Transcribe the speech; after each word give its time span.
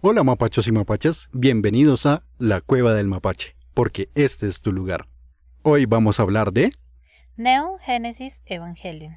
Hola 0.00 0.22
mapachos 0.22 0.68
y 0.68 0.70
mapachas, 0.70 1.28
bienvenidos 1.32 2.06
a 2.06 2.22
La 2.38 2.60
Cueva 2.60 2.94
del 2.94 3.08
Mapache, 3.08 3.56
porque 3.74 4.10
este 4.14 4.46
es 4.46 4.60
tu 4.60 4.70
lugar. 4.70 5.08
Hoy 5.62 5.86
vamos 5.86 6.20
a 6.20 6.22
hablar 6.22 6.52
de... 6.52 6.70
Neon 7.36 7.80
Genesis 7.80 8.40
Evangelion. 8.46 9.16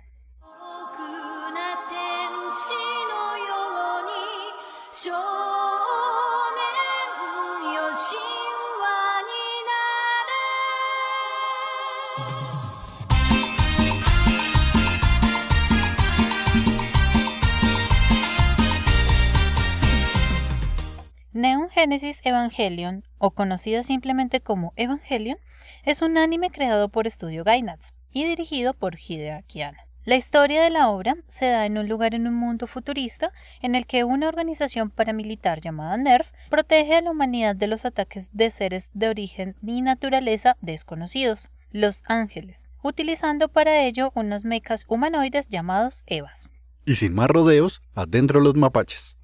Genesis 21.73 22.19
Evangelion, 22.23 23.05
o 23.17 23.31
conocida 23.31 23.81
simplemente 23.81 24.41
como 24.41 24.73
Evangelion, 24.75 25.37
es 25.85 26.01
un 26.01 26.17
anime 26.17 26.51
creado 26.51 26.89
por 26.89 27.09
Studio 27.09 27.43
Gainax 27.43 27.93
y 28.11 28.25
dirigido 28.25 28.73
por 28.73 28.97
Hideaki 28.99 29.61
Anno. 29.61 29.79
La 30.03 30.15
historia 30.15 30.63
de 30.63 30.69
la 30.71 30.89
obra 30.89 31.15
se 31.27 31.45
da 31.45 31.65
en 31.65 31.77
un 31.77 31.87
lugar 31.87 32.15
en 32.15 32.27
un 32.27 32.33
mundo 32.33 32.67
futurista 32.67 33.31
en 33.61 33.75
el 33.75 33.85
que 33.85 34.03
una 34.03 34.27
organización 34.27 34.89
paramilitar 34.89 35.61
llamada 35.61 35.95
NERF 35.95 36.31
protege 36.49 36.95
a 36.95 37.01
la 37.01 37.11
humanidad 37.11 37.55
de 37.55 37.67
los 37.67 37.85
ataques 37.85 38.29
de 38.33 38.49
seres 38.49 38.89
de 38.93 39.09
origen 39.09 39.55
y 39.61 39.81
naturaleza 39.81 40.57
desconocidos, 40.59 41.49
los 41.71 42.03
ángeles, 42.07 42.67
utilizando 42.83 43.47
para 43.47 43.83
ello 43.83 44.11
unos 44.15 44.43
mechas 44.43 44.85
humanoides 44.87 45.47
llamados 45.47 46.03
Evas. 46.07 46.49
Y 46.83 46.95
sin 46.95 47.13
más 47.13 47.29
rodeos, 47.29 47.81
adentro 47.93 48.41
los 48.41 48.55
mapaches. 48.55 49.15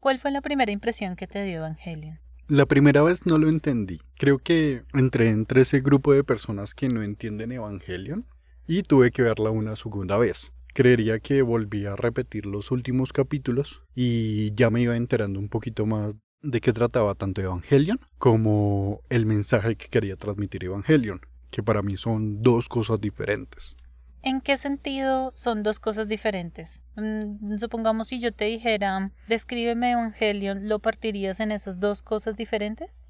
¿Cuál 0.00 0.18
fue 0.18 0.30
la 0.30 0.40
primera 0.40 0.72
impresión 0.72 1.14
que 1.14 1.26
te 1.26 1.44
dio 1.44 1.58
Evangelion? 1.58 2.18
La 2.48 2.66
primera 2.66 3.02
vez 3.02 3.26
no 3.26 3.38
lo 3.38 3.48
entendí. 3.48 4.00
Creo 4.16 4.38
que 4.38 4.82
entré 4.94 5.28
entre 5.28 5.60
ese 5.60 5.80
grupo 5.80 6.12
de 6.12 6.24
personas 6.24 6.74
que 6.74 6.88
no 6.88 7.02
entienden 7.02 7.52
Evangelion 7.52 8.26
y 8.66 8.82
tuve 8.82 9.10
que 9.12 9.22
verla 9.22 9.50
una 9.50 9.76
segunda 9.76 10.16
vez. 10.16 10.50
Creería 10.74 11.20
que 11.20 11.42
volví 11.42 11.86
a 11.86 11.94
repetir 11.94 12.46
los 12.46 12.70
últimos 12.70 13.12
capítulos 13.12 13.82
y 13.94 14.54
ya 14.54 14.70
me 14.70 14.80
iba 14.80 14.96
enterando 14.96 15.38
un 15.38 15.48
poquito 15.48 15.86
más 15.86 16.14
de 16.42 16.60
qué 16.60 16.72
trataba 16.72 17.14
tanto 17.14 17.40
Evangelion 17.40 18.00
como 18.18 19.00
el 19.08 19.26
mensaje 19.26 19.76
que 19.76 19.88
quería 19.88 20.16
transmitir 20.16 20.64
Evangelion, 20.64 21.20
que 21.50 21.62
para 21.62 21.82
mí 21.82 21.96
son 21.96 22.42
dos 22.42 22.68
cosas 22.68 23.00
diferentes. 23.00 23.76
¿En 24.22 24.40
qué 24.40 24.56
sentido 24.56 25.32
son 25.34 25.62
dos 25.62 25.78
cosas 25.78 26.08
diferentes? 26.08 26.82
Mm, 26.96 27.56
supongamos 27.58 28.08
si 28.08 28.20
yo 28.20 28.32
te 28.32 28.46
dijera, 28.46 29.12
descríbeme 29.28 29.92
Evangelion, 29.92 30.68
¿lo 30.68 30.80
partirías 30.80 31.40
en 31.40 31.52
esas 31.52 31.80
dos 31.80 32.02
cosas 32.02 32.36
diferentes? 32.36 33.06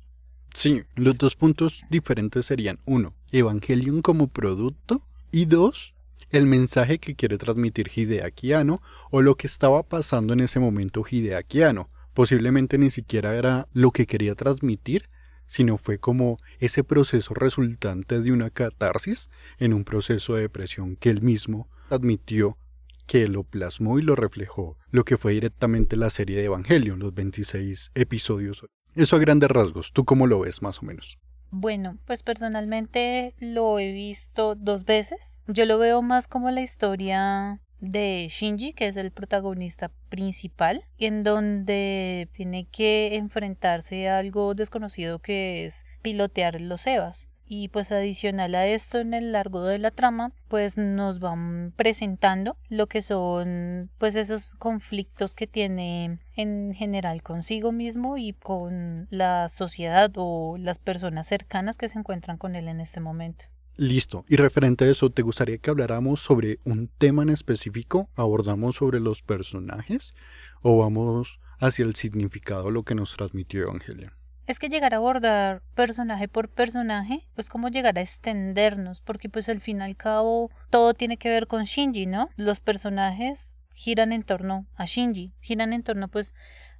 Sí, 0.54 0.82
los 0.94 1.16
dos 1.16 1.34
puntos 1.34 1.82
diferentes 1.90 2.46
serían 2.46 2.78
uno, 2.84 3.14
Evangelion 3.32 4.02
como 4.02 4.28
producto 4.28 5.02
y 5.30 5.46
dos, 5.46 5.94
el 6.30 6.46
mensaje 6.46 6.98
que 6.98 7.14
quiere 7.14 7.38
transmitir 7.38 7.90
Hideaki 7.94 8.52
Anno 8.52 8.82
o 9.10 9.22
lo 9.22 9.36
que 9.36 9.46
estaba 9.46 9.82
pasando 9.82 10.34
en 10.34 10.40
ese 10.40 10.60
momento 10.60 11.04
Hideaki 11.08 11.62
Anno. 11.62 11.88
Posiblemente 12.18 12.78
ni 12.78 12.90
siquiera 12.90 13.36
era 13.36 13.68
lo 13.72 13.92
que 13.92 14.04
quería 14.04 14.34
transmitir, 14.34 15.08
sino 15.46 15.78
fue 15.78 16.00
como 16.00 16.38
ese 16.58 16.82
proceso 16.82 17.32
resultante 17.32 18.20
de 18.20 18.32
una 18.32 18.50
catarsis 18.50 19.30
en 19.60 19.72
un 19.72 19.84
proceso 19.84 20.34
de 20.34 20.42
depresión 20.42 20.96
que 20.96 21.10
él 21.10 21.22
mismo 21.22 21.68
admitió 21.88 22.58
que 23.06 23.28
lo 23.28 23.44
plasmó 23.44 24.00
y 24.00 24.02
lo 24.02 24.16
reflejó, 24.16 24.76
lo 24.90 25.04
que 25.04 25.16
fue 25.16 25.34
directamente 25.34 25.96
la 25.96 26.10
serie 26.10 26.38
de 26.38 26.46
Evangelion, 26.46 26.98
los 26.98 27.14
26 27.14 27.92
episodios. 27.94 28.66
Eso 28.96 29.14
a 29.14 29.20
grandes 29.20 29.52
rasgos, 29.52 29.92
¿tú 29.92 30.04
cómo 30.04 30.26
lo 30.26 30.40
ves 30.40 30.60
más 30.60 30.82
o 30.82 30.86
menos? 30.86 31.20
Bueno, 31.52 31.98
pues 32.04 32.24
personalmente 32.24 33.36
lo 33.38 33.78
he 33.78 33.92
visto 33.92 34.56
dos 34.56 34.84
veces. 34.84 35.38
Yo 35.46 35.66
lo 35.66 35.78
veo 35.78 36.02
más 36.02 36.26
como 36.26 36.50
la 36.50 36.62
historia 36.62 37.60
de 37.80 38.26
Shinji, 38.28 38.72
que 38.72 38.88
es 38.88 38.96
el 38.96 39.10
protagonista 39.10 39.90
principal, 40.08 40.84
en 40.98 41.22
donde 41.22 42.28
tiene 42.32 42.66
que 42.66 43.16
enfrentarse 43.16 44.08
a 44.08 44.18
algo 44.18 44.54
desconocido 44.54 45.18
que 45.18 45.64
es 45.64 45.84
pilotear 46.02 46.60
los 46.60 46.86
Evas. 46.86 47.28
Y 47.50 47.68
pues 47.68 47.92
adicional 47.92 48.54
a 48.54 48.66
esto 48.66 48.98
en 48.98 49.14
el 49.14 49.32
largo 49.32 49.64
de 49.64 49.78
la 49.78 49.90
trama, 49.90 50.32
pues 50.48 50.76
nos 50.76 51.18
van 51.18 51.72
presentando 51.76 52.58
lo 52.68 52.88
que 52.88 53.00
son 53.00 53.90
pues 53.96 54.16
esos 54.16 54.52
conflictos 54.52 55.34
que 55.34 55.46
tiene 55.46 56.18
en 56.36 56.74
general 56.74 57.22
consigo 57.22 57.72
mismo 57.72 58.18
y 58.18 58.34
con 58.34 59.08
la 59.10 59.48
sociedad 59.48 60.10
o 60.16 60.58
las 60.58 60.78
personas 60.78 61.26
cercanas 61.26 61.78
que 61.78 61.88
se 61.88 61.98
encuentran 61.98 62.36
con 62.36 62.54
él 62.54 62.68
en 62.68 62.80
este 62.80 63.00
momento. 63.00 63.46
Listo. 63.78 64.24
Y 64.28 64.34
referente 64.34 64.86
a 64.86 64.90
eso, 64.90 65.08
¿te 65.08 65.22
gustaría 65.22 65.58
que 65.58 65.70
habláramos 65.70 66.18
sobre 66.18 66.58
un 66.64 66.88
tema 66.88 67.22
en 67.22 67.28
específico? 67.28 68.10
¿Abordamos 68.16 68.74
sobre 68.74 68.98
los 68.98 69.22
personajes? 69.22 70.16
¿O 70.62 70.78
vamos 70.78 71.38
hacia 71.60 71.84
el 71.84 71.94
significado, 71.94 72.72
lo 72.72 72.82
que 72.82 72.96
nos 72.96 73.14
transmitió 73.16 73.62
Evangelion? 73.62 74.10
Es 74.48 74.58
que 74.58 74.68
llegar 74.68 74.94
a 74.94 74.96
abordar 74.96 75.62
personaje 75.76 76.26
por 76.26 76.48
personaje 76.48 77.28
es 77.36 77.48
como 77.48 77.68
llegar 77.68 77.96
a 77.98 78.00
extendernos, 78.00 79.00
porque 79.00 79.28
pues 79.28 79.48
al 79.48 79.60
fin 79.60 79.78
y 79.78 79.84
al 79.84 79.96
cabo 79.96 80.50
todo 80.70 80.92
tiene 80.92 81.16
que 81.16 81.28
ver 81.28 81.46
con 81.46 81.62
Shinji, 81.62 82.06
¿no? 82.06 82.30
Los 82.34 82.58
personajes 82.58 83.58
giran 83.74 84.10
en 84.10 84.24
torno 84.24 84.66
a 84.74 84.86
Shinji, 84.86 85.34
giran 85.38 85.72
en 85.72 85.84
torno 85.84 86.08
pues 86.08 86.34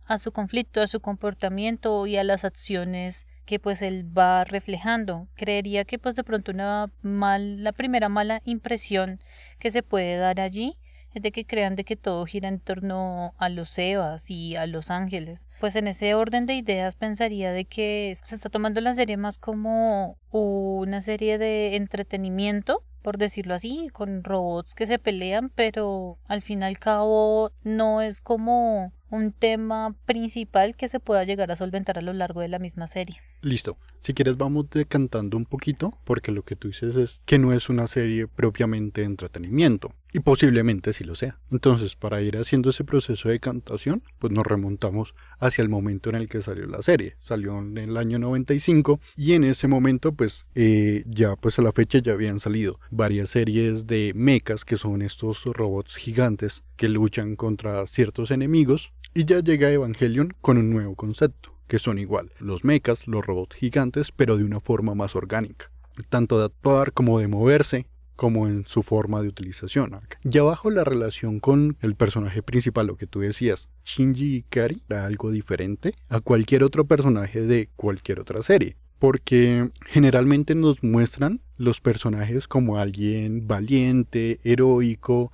a 0.05 0.19
su 0.19 0.33
conflicto, 0.33 0.81
a 0.81 0.89
su 0.89 0.99
comportamiento 0.99 2.09
y 2.09 2.17
a 2.17 2.25
las 2.25 2.45
acciones 2.45 3.29
que 3.49 3.59
pues 3.59 3.81
él 3.81 4.07
va 4.17 4.45
reflejando. 4.45 5.27
Creería 5.35 5.87
que 5.87 5.99
pues 5.99 6.15
de 6.17 6.23
pronto 6.23 6.53
una 6.53 6.93
mal, 7.01 7.65
la 7.65 7.73
primera 7.73 8.11
mala 8.11 8.43
impresión 8.45 9.21
que 9.59 9.71
se 9.71 9.83
puede 9.83 10.19
dar 10.19 10.39
allí 10.39 10.77
es 11.15 11.23
de 11.23 11.33
que 11.33 11.47
crean 11.47 11.75
de 11.75 11.85
que 11.85 11.97
todo 11.97 12.27
gira 12.27 12.51
en 12.51 12.61
torno 12.61 13.33
a 13.39 13.49
los 13.49 13.79
Evas 13.79 14.31
y 14.31 14.55
a 14.57 14.67
los 14.67 14.91
ángeles. 14.91 15.47
Pues 15.61 15.77
en 15.77 15.89
ese 15.89 16.15
orden 16.15 16.45
de 16.45 16.57
ideas 16.57 16.95
pensaría 16.97 17.51
de 17.51 17.65
que 17.65 18.13
se 18.23 18.35
está 18.35 18.51
tomando 18.51 18.83
la 18.83 18.93
serie 18.93 19.17
más 19.17 19.39
como 19.39 20.19
una 20.31 21.01
serie 21.01 21.39
de 21.39 21.77
entretenimiento 21.77 22.85
por 23.01 23.17
decirlo 23.17 23.55
así, 23.55 23.89
con 23.91 24.23
robots 24.25 24.75
que 24.75 24.87
se 24.87 24.99
pelean, 24.99 25.51
pero 25.55 26.19
al 26.27 26.43
fin 26.43 26.61
y 26.61 26.67
al 26.67 26.79
cabo 26.79 27.53
no 27.65 28.03
es 28.03 28.21
como 28.21 28.93
un 29.11 29.33
tema 29.33 29.95
principal 30.07 30.77
que 30.77 30.89
se 30.89 31.01
pueda 31.01 31.25
llegar 31.25 31.51
a 31.51 31.57
solventar 31.57 31.99
a 31.99 32.03
lo 32.03 32.13
largo 32.13 32.41
de 32.41 32.49
la 32.49 32.59
misma 32.59 32.87
serie. 32.87 33.17
Listo. 33.41 33.77
Si 34.01 34.15
quieres 34.15 34.37
vamos 34.37 34.71
decantando 34.71 35.37
un 35.37 35.45
poquito, 35.45 35.99
porque 36.05 36.31
lo 36.31 36.43
que 36.43 36.57
tú 36.57 36.69
dices 36.69 36.95
es 36.95 37.21
que 37.27 37.39
no 37.39 37.53
es 37.53 37.69
una 37.69 37.87
serie 37.89 38.29
propiamente 38.29 39.01
de 39.01 39.07
entretenimiento. 39.09 39.93
Y 40.13 40.21
posiblemente 40.21 40.95
sí 40.95 41.05
lo 41.05 41.15
sea. 41.15 41.39
Entonces, 41.51 41.95
para 41.95 42.23
ir 42.23 42.39
haciendo 42.39 42.71
ese 42.71 42.85
proceso 42.85 43.29
de 43.29 43.35
decantación, 43.35 44.03
pues 44.19 44.33
nos 44.33 44.47
remontamos 44.47 45.15
hacia 45.39 45.61
el 45.61 45.69
momento 45.69 46.09
en 46.09 46.17
el 46.17 46.29
que 46.29 46.41
salió 46.41 46.67
la 46.67 46.81
serie. 46.81 47.17
Salió 47.19 47.59
en 47.59 47.77
el 47.77 47.97
año 47.97 48.19
95 48.19 49.01
y 49.17 49.35
en 49.35 49.45
ese 49.45 49.69
momento, 49.69 50.13
pues 50.13 50.47
eh, 50.55 51.05
ya 51.07 51.37
pues 51.37 51.59
a 51.59 51.63
la 51.63 51.73
fecha 51.73 51.99
ya 51.99 52.13
habían 52.13 52.41
salido 52.41 52.81
varias 52.91 53.31
series 53.31 53.87
de 53.87 54.13
mechas, 54.15 54.65
que 54.65 54.79
son 54.79 55.03
estos 55.03 55.45
robots 55.45 55.97
gigantes 55.97 56.63
que 56.77 56.89
luchan 56.89 57.37
contra 57.37 57.87
ciertos 57.87 58.31
enemigos. 58.31 58.93
Y 59.15 59.25
ya 59.25 59.41
llega 59.41 59.71
Evangelion 59.71 60.35
con 60.41 60.59
un 60.59 60.71
nuevo 60.71 60.95
concepto, 60.95 61.55
que 61.67 61.79
son 61.79 61.99
igual, 61.99 62.33
los 62.39 62.65
mechas, 62.65 63.07
los 63.07 63.25
robots 63.25 63.57
gigantes, 63.57 64.13
pero 64.13 64.37
de 64.37 64.45
una 64.45 64.61
forma 64.61 64.95
más 64.95 65.17
orgánica. 65.17 65.71
Tanto 66.09 66.39
de 66.39 66.47
actuar 66.47 66.93
como 66.93 67.19
de 67.19 67.29
moverse, 67.29 67.87
como 68.19 68.49
en 68.49 68.67
su 68.67 68.83
forma 68.83 69.23
de 69.23 69.29
utilización. 69.29 69.97
Ya 70.25 70.43
bajo 70.43 70.71
la 70.71 70.83
relación 70.83 71.39
con 71.39 71.77
el 71.81 71.95
personaje 71.95 72.43
principal, 72.43 72.89
lo 72.89 72.97
que 72.97 73.07
tú 73.07 73.21
decías, 73.21 73.69
Shinji 73.85 74.39
Ikari 74.39 74.83
era 74.89 75.07
algo 75.07 75.31
diferente 75.31 75.95
a 76.09 76.21
cualquier 76.21 76.65
otro 76.65 76.85
personaje 76.85 77.43
de 77.43 77.69
cualquier 77.77 78.19
otra 78.19 78.43
serie. 78.43 78.77
Porque 78.99 79.71
generalmente 79.87 80.57
nos 80.57 80.83
muestran 80.83 81.41
los 81.57 81.81
personajes 81.81 82.49
como 82.49 82.79
alguien 82.79 83.47
valiente, 83.47 84.41
heroico, 84.43 85.33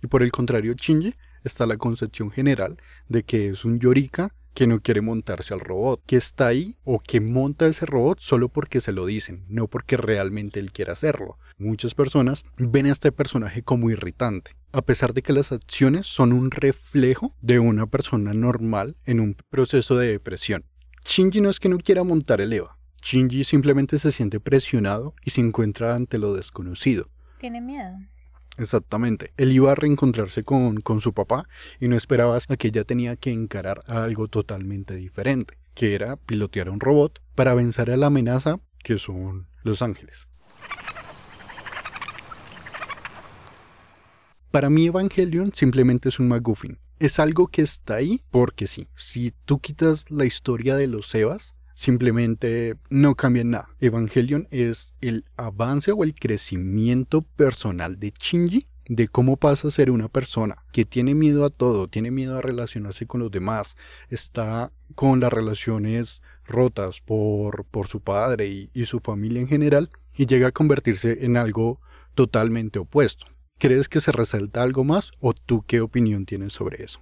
y 0.00 0.06
por 0.06 0.22
el 0.22 0.30
contrario, 0.30 0.74
Shinji 0.74 1.14
está 1.44 1.66
la 1.66 1.76
concepción 1.76 2.30
general 2.30 2.78
de 3.08 3.22
que 3.22 3.48
es 3.48 3.64
un 3.64 3.78
Yorika 3.78 4.34
que 4.54 4.66
no 4.66 4.80
quiere 4.80 5.00
montarse 5.00 5.54
al 5.54 5.60
robot, 5.60 6.02
que 6.06 6.16
está 6.16 6.48
ahí 6.48 6.76
o 6.84 6.98
que 6.98 7.20
monta 7.20 7.66
ese 7.66 7.86
robot 7.86 8.18
solo 8.20 8.48
porque 8.48 8.80
se 8.80 8.92
lo 8.92 9.06
dicen, 9.06 9.44
no 9.48 9.68
porque 9.68 9.96
realmente 9.96 10.58
él 10.58 10.72
quiera 10.72 10.92
hacerlo. 10.92 11.38
Muchas 11.56 11.94
personas 11.94 12.44
ven 12.56 12.86
a 12.86 12.92
este 12.92 13.12
personaje 13.12 13.62
como 13.62 13.90
irritante, 13.90 14.56
a 14.72 14.82
pesar 14.82 15.14
de 15.14 15.22
que 15.22 15.32
las 15.32 15.52
acciones 15.52 16.06
son 16.06 16.32
un 16.32 16.50
reflejo 16.50 17.34
de 17.40 17.58
una 17.60 17.86
persona 17.86 18.34
normal 18.34 18.96
en 19.04 19.20
un 19.20 19.36
proceso 19.50 19.96
de 19.96 20.08
depresión. 20.08 20.64
Shinji 21.04 21.40
no 21.40 21.48
es 21.48 21.60
que 21.60 21.68
no 21.68 21.78
quiera 21.78 22.02
montar 22.02 22.40
el 22.40 22.52
Eva, 22.52 22.76
Shinji 23.02 23.44
simplemente 23.44 23.98
se 23.98 24.12
siente 24.12 24.40
presionado 24.40 25.14
y 25.24 25.30
se 25.30 25.40
encuentra 25.40 25.94
ante 25.94 26.18
lo 26.18 26.34
desconocido. 26.34 27.08
Tiene 27.38 27.60
miedo. 27.60 27.96
Exactamente. 28.58 29.32
Él 29.36 29.52
iba 29.52 29.72
a 29.72 29.74
reencontrarse 29.74 30.44
con, 30.44 30.80
con 30.80 31.00
su 31.00 31.14
papá 31.14 31.48
y 31.78 31.88
no 31.88 31.96
esperaba 31.96 32.36
a 32.36 32.56
que 32.56 32.68
ella 32.68 32.84
tenía 32.84 33.16
que 33.16 33.30
encarar 33.30 33.82
a 33.86 34.02
algo 34.02 34.28
totalmente 34.28 34.94
diferente, 34.96 35.58
que 35.74 35.94
era 35.94 36.16
pilotear 36.16 36.70
un 36.70 36.80
robot 36.80 37.20
para 37.34 37.54
vencer 37.54 37.90
a 37.90 37.96
la 37.96 38.06
amenaza 38.06 38.60
que 38.82 38.98
son 38.98 39.46
los 39.62 39.82
ángeles. 39.82 40.26
Para 44.50 44.68
mí 44.68 44.86
Evangelion 44.86 45.52
simplemente 45.54 46.08
es 46.08 46.18
un 46.18 46.28
MacGuffin. 46.28 46.78
Es 46.98 47.18
algo 47.18 47.46
que 47.46 47.62
está 47.62 47.94
ahí 47.94 48.22
porque 48.30 48.66
sí. 48.66 48.88
Si 48.96 49.32
tú 49.44 49.60
quitas 49.60 50.10
la 50.10 50.24
historia 50.24 50.74
de 50.74 50.88
los 50.88 51.14
Evas, 51.14 51.54
simplemente 51.80 52.76
no 52.90 53.14
cambia 53.14 53.42
nada. 53.42 53.70
Evangelion 53.80 54.46
es 54.50 54.92
el 55.00 55.24
avance 55.38 55.92
o 55.92 56.04
el 56.04 56.14
crecimiento 56.14 57.22
personal 57.22 57.98
de 57.98 58.12
Shinji 58.20 58.66
de 58.86 59.08
cómo 59.08 59.38
pasa 59.38 59.68
a 59.68 59.70
ser 59.70 59.90
una 59.90 60.08
persona 60.08 60.58
que 60.72 60.84
tiene 60.84 61.14
miedo 61.14 61.42
a 61.46 61.48
todo, 61.48 61.88
tiene 61.88 62.10
miedo 62.10 62.36
a 62.36 62.42
relacionarse 62.42 63.06
con 63.06 63.20
los 63.20 63.30
demás, 63.30 63.78
está 64.10 64.72
con 64.94 65.20
las 65.20 65.32
relaciones 65.32 66.20
rotas 66.44 67.00
por, 67.00 67.64
por 67.64 67.88
su 67.88 68.00
padre 68.00 68.68
y 68.74 68.84
su 68.84 69.00
familia 69.00 69.40
en 69.40 69.48
general 69.48 69.88
y 70.14 70.26
llega 70.26 70.48
a 70.48 70.52
convertirse 70.52 71.24
en 71.24 71.38
algo 71.38 71.80
totalmente 72.14 72.78
opuesto. 72.78 73.24
¿Crees 73.56 73.88
que 73.88 74.02
se 74.02 74.12
resalta 74.12 74.62
algo 74.62 74.84
más 74.84 75.12
o 75.18 75.32
tú 75.32 75.64
qué 75.66 75.80
opinión 75.80 76.26
tienes 76.26 76.52
sobre 76.52 76.84
eso? 76.84 77.00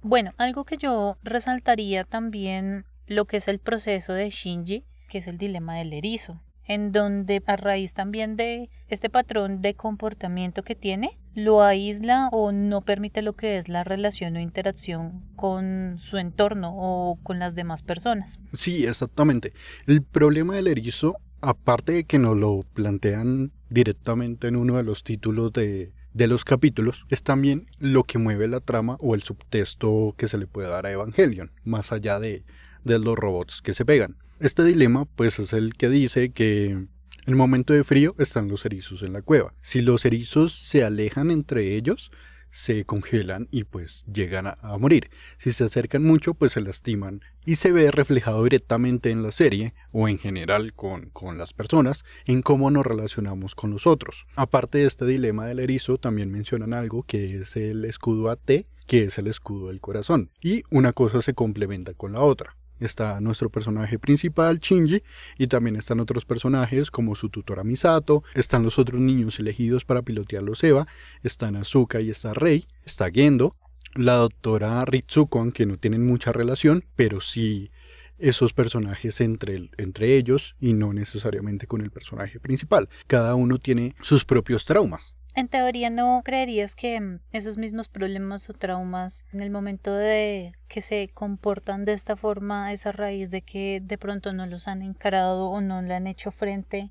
Bueno, 0.00 0.30
algo 0.38 0.64
que 0.64 0.78
yo 0.78 1.18
resaltaría 1.22 2.04
también 2.04 2.86
lo 3.12 3.26
que 3.26 3.36
es 3.38 3.48
el 3.48 3.58
proceso 3.58 4.12
de 4.12 4.30
Shinji, 4.30 4.84
que 5.08 5.18
es 5.18 5.26
el 5.26 5.38
dilema 5.38 5.76
del 5.76 5.92
erizo, 5.92 6.40
en 6.66 6.92
donde 6.92 7.42
a 7.46 7.56
raíz 7.56 7.94
también 7.94 8.36
de 8.36 8.70
este 8.88 9.10
patrón 9.10 9.62
de 9.62 9.74
comportamiento 9.74 10.62
que 10.62 10.74
tiene, 10.74 11.18
lo 11.34 11.62
aísla 11.62 12.28
o 12.32 12.52
no 12.52 12.82
permite 12.82 13.22
lo 13.22 13.34
que 13.34 13.58
es 13.58 13.68
la 13.68 13.84
relación 13.84 14.36
o 14.36 14.40
interacción 14.40 15.22
con 15.34 15.96
su 15.98 16.18
entorno 16.18 16.72
o 16.74 17.18
con 17.22 17.38
las 17.38 17.54
demás 17.54 17.82
personas. 17.82 18.38
Sí, 18.52 18.84
exactamente. 18.84 19.52
El 19.86 20.02
problema 20.02 20.54
del 20.54 20.68
erizo, 20.68 21.16
aparte 21.40 21.92
de 21.92 22.04
que 22.04 22.18
nos 22.18 22.36
lo 22.36 22.60
plantean 22.74 23.52
directamente 23.70 24.48
en 24.48 24.56
uno 24.56 24.76
de 24.76 24.82
los 24.82 25.04
títulos 25.04 25.52
de, 25.52 25.92
de 26.12 26.26
los 26.26 26.44
capítulos, 26.44 27.06
es 27.08 27.22
también 27.22 27.66
lo 27.78 28.04
que 28.04 28.18
mueve 28.18 28.46
la 28.46 28.60
trama 28.60 28.96
o 29.00 29.14
el 29.14 29.22
subtexto 29.22 30.14
que 30.16 30.28
se 30.28 30.38
le 30.38 30.46
puede 30.46 30.68
dar 30.68 30.86
a 30.86 30.92
Evangelion, 30.92 31.50
más 31.64 31.92
allá 31.92 32.20
de, 32.20 32.44
de 32.84 32.98
los 32.98 33.16
robots 33.16 33.62
que 33.62 33.74
se 33.74 33.84
pegan. 33.84 34.16
Este 34.40 34.64
dilema 34.64 35.04
pues 35.04 35.38
es 35.38 35.52
el 35.52 35.74
que 35.74 35.88
dice 35.88 36.30
que 36.30 36.70
en 36.70 36.88
el 37.26 37.36
momento 37.36 37.72
de 37.72 37.84
frío 37.84 38.16
están 38.18 38.48
los 38.48 38.64
erizos 38.64 39.02
en 39.02 39.12
la 39.12 39.22
cueva. 39.22 39.54
Si 39.62 39.80
los 39.80 40.04
erizos 40.04 40.52
se 40.52 40.82
alejan 40.82 41.30
entre 41.30 41.76
ellos, 41.76 42.10
se 42.52 42.84
congelan 42.84 43.48
y 43.50 43.64
pues 43.64 44.04
llegan 44.12 44.46
a, 44.46 44.78
morir. 44.78 45.10
Si 45.38 45.52
se 45.52 45.64
acercan 45.64 46.04
mucho, 46.04 46.34
pues 46.34 46.52
se 46.52 46.60
lastiman 46.60 47.22
y 47.44 47.56
se 47.56 47.72
ve 47.72 47.90
reflejado 47.90 48.44
directamente 48.44 49.10
en 49.10 49.22
la 49.22 49.32
serie 49.32 49.74
o 49.90 50.08
en 50.08 50.18
general 50.18 50.72
con, 50.74 51.10
con 51.10 51.38
las 51.38 51.52
personas 51.52 52.04
en 52.26 52.42
cómo 52.42 52.70
nos 52.70 52.86
relacionamos 52.86 53.54
con 53.54 53.70
los 53.70 53.86
otros. 53.86 54.26
Aparte 54.36 54.78
de 54.78 54.86
este 54.86 55.06
dilema 55.06 55.46
del 55.46 55.60
erizo, 55.60 55.98
también 55.98 56.30
mencionan 56.30 56.74
algo 56.74 57.04
que 57.04 57.38
es 57.38 57.56
el 57.56 57.84
escudo 57.84 58.30
AT, 58.30 58.50
que 58.86 59.04
es 59.04 59.18
el 59.18 59.26
escudo 59.26 59.68
del 59.68 59.80
corazón. 59.80 60.30
Y 60.40 60.62
una 60.70 60.92
cosa 60.92 61.22
se 61.22 61.34
complementa 61.34 61.94
con 61.94 62.12
la 62.12 62.20
otra. 62.20 62.56
Está 62.82 63.20
nuestro 63.20 63.48
personaje 63.48 63.98
principal, 63.98 64.58
Shinji, 64.58 65.02
y 65.38 65.46
también 65.46 65.76
están 65.76 66.00
otros 66.00 66.24
personajes 66.24 66.90
como 66.90 67.14
su 67.14 67.28
tutora 67.28 67.62
Misato, 67.62 68.24
están 68.34 68.64
los 68.64 68.78
otros 68.78 69.00
niños 69.00 69.38
elegidos 69.38 69.84
para 69.84 70.02
pilotear 70.02 70.42
los 70.42 70.62
Eva, 70.64 70.88
están 71.22 71.54
Asuka 71.54 72.00
y 72.00 72.10
está 72.10 72.34
Rei, 72.34 72.66
está 72.84 73.08
Gendo, 73.10 73.54
la 73.94 74.14
doctora 74.14 74.84
Ritsuko, 74.84 75.38
aunque 75.38 75.64
no 75.64 75.76
tienen 75.76 76.04
mucha 76.04 76.32
relación, 76.32 76.84
pero 76.96 77.20
sí 77.20 77.70
esos 78.18 78.52
personajes 78.52 79.20
entre, 79.20 79.70
entre 79.78 80.16
ellos 80.16 80.56
y 80.58 80.72
no 80.72 80.92
necesariamente 80.92 81.66
con 81.66 81.82
el 81.82 81.90
personaje 81.90 82.40
principal. 82.40 82.88
Cada 83.06 83.34
uno 83.36 83.58
tiene 83.58 83.94
sus 84.00 84.24
propios 84.24 84.64
traumas. 84.64 85.14
En 85.34 85.48
teoría, 85.48 85.88
¿no 85.88 86.20
creerías 86.24 86.74
que 86.74 87.00
mm, 87.00 87.20
esos 87.32 87.56
mismos 87.56 87.88
problemas 87.88 88.50
o 88.50 88.52
traumas 88.52 89.24
en 89.32 89.40
el 89.40 89.50
momento 89.50 89.94
de 89.94 90.52
que 90.68 90.80
se 90.80 91.10
comportan 91.12 91.84
de 91.84 91.94
esta 91.94 92.16
forma 92.16 92.72
es 92.72 92.86
a 92.86 92.92
raíz 92.92 93.30
de 93.30 93.42
que 93.42 93.80
de 93.82 93.98
pronto 93.98 94.32
no 94.32 94.46
los 94.46 94.68
han 94.68 94.82
encarado 94.82 95.48
o 95.48 95.60
no 95.60 95.80
le 95.80 95.94
han 95.94 96.06
hecho 96.06 96.30
frente 96.30 96.90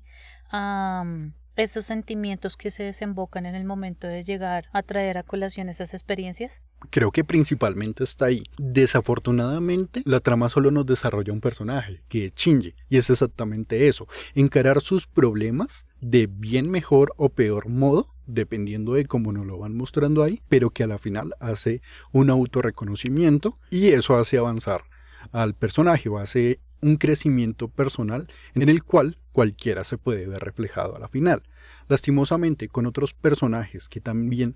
a 0.50 1.04
mm, 1.04 1.32
esos 1.56 1.84
sentimientos 1.84 2.56
que 2.56 2.70
se 2.70 2.82
desembocan 2.82 3.46
en 3.46 3.54
el 3.54 3.64
momento 3.64 4.06
de 4.06 4.24
llegar 4.24 4.66
a 4.72 4.82
traer 4.82 5.18
a 5.18 5.22
colación 5.22 5.68
esas 5.68 5.92
experiencias? 5.92 6.62
Creo 6.90 7.12
que 7.12 7.24
principalmente 7.24 8.04
está 8.04 8.26
ahí. 8.26 8.44
Desafortunadamente, 8.58 10.02
la 10.04 10.20
trama 10.20 10.48
solo 10.48 10.70
nos 10.70 10.86
desarrolla 10.86 11.32
un 11.32 11.40
personaje, 11.40 12.02
que 12.08 12.26
es 12.26 12.46
y 12.88 12.96
es 12.96 13.10
exactamente 13.10 13.86
eso, 13.88 14.08
encarar 14.34 14.80
sus 14.80 15.06
problemas 15.06 15.86
de 16.00 16.26
bien 16.26 16.70
mejor 16.70 17.14
o 17.16 17.28
peor 17.28 17.68
modo, 17.68 18.08
dependiendo 18.34 18.94
de 18.94 19.06
cómo 19.06 19.32
nos 19.32 19.46
lo 19.46 19.58
van 19.58 19.76
mostrando 19.76 20.22
ahí, 20.22 20.40
pero 20.48 20.70
que 20.70 20.82
a 20.82 20.86
la 20.86 20.98
final 20.98 21.34
hace 21.40 21.82
un 22.12 22.30
autorreconocimiento 22.30 23.58
y 23.70 23.88
eso 23.88 24.16
hace 24.16 24.38
avanzar 24.38 24.84
al 25.30 25.54
personaje 25.54 26.08
o 26.08 26.18
hace 26.18 26.60
un 26.80 26.96
crecimiento 26.96 27.68
personal 27.68 28.28
en 28.54 28.68
el 28.68 28.82
cual 28.82 29.18
cualquiera 29.32 29.84
se 29.84 29.98
puede 29.98 30.26
ver 30.26 30.42
reflejado 30.42 30.96
a 30.96 30.98
la 30.98 31.08
final. 31.08 31.42
Lastimosamente, 31.88 32.68
con 32.68 32.86
otros 32.86 33.14
personajes 33.14 33.88
que 33.88 34.00
también 34.00 34.54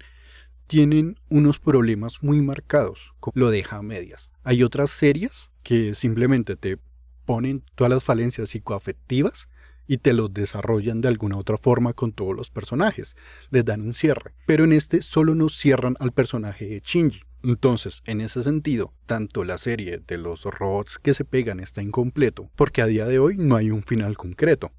tienen 0.67 1.19
unos 1.29 1.61
problemas 1.61 2.23
muy 2.23 2.41
marcados, 2.43 3.15
lo 3.35 3.51
deja 3.51 3.77
a 3.77 3.83
medias. 3.83 4.31
Hay 4.43 4.63
otras 4.63 4.91
series 4.91 5.51
que 5.63 5.95
simplemente 5.95 6.57
te 6.57 6.79
ponen 7.25 7.63
todas 7.75 7.91
las 7.91 8.05
falencias 8.05 8.51
psicoafectivas 8.51 9.49
y 9.87 9.99
te 9.99 10.13
los 10.13 10.33
desarrollan 10.33 11.01
de 11.01 11.09
alguna 11.09 11.37
otra 11.37 11.59
forma 11.59 11.93
con 11.93 12.13
todos 12.13 12.35
los 12.35 12.51
personajes, 12.51 13.17
les 13.51 13.65
dan 13.65 13.83
un 13.83 13.95
cierre, 13.95 14.35
pero 14.47 14.65
en 14.65 14.73
este 14.73 15.03
solo 15.03 15.35
nos 15.35 15.57
cierran 15.57 15.97
al 16.01 16.13
personaje 16.13 16.67
de 16.67 16.81
Shinji. 16.81 17.21
Entonces, 17.43 18.03
en 18.07 18.21
ese 18.21 18.43
sentido, 18.43 18.93
tanto 19.07 19.45
la 19.45 19.59
serie 19.59 20.03
de 20.07 20.19
los 20.19 20.43
robots 20.45 20.99
que 20.99 21.15
se 21.15 21.25
pegan 21.25 21.61
está 21.61 21.83
incompleto, 21.83 22.51
porque 22.57 22.83
a 22.83 22.87
día 22.87 23.07
de 23.07 23.19
hoy 23.19 23.37
no 23.39 23.57
hay 23.57 23.71
un 23.71 23.83
final 23.83 24.17
concreto 24.17 24.73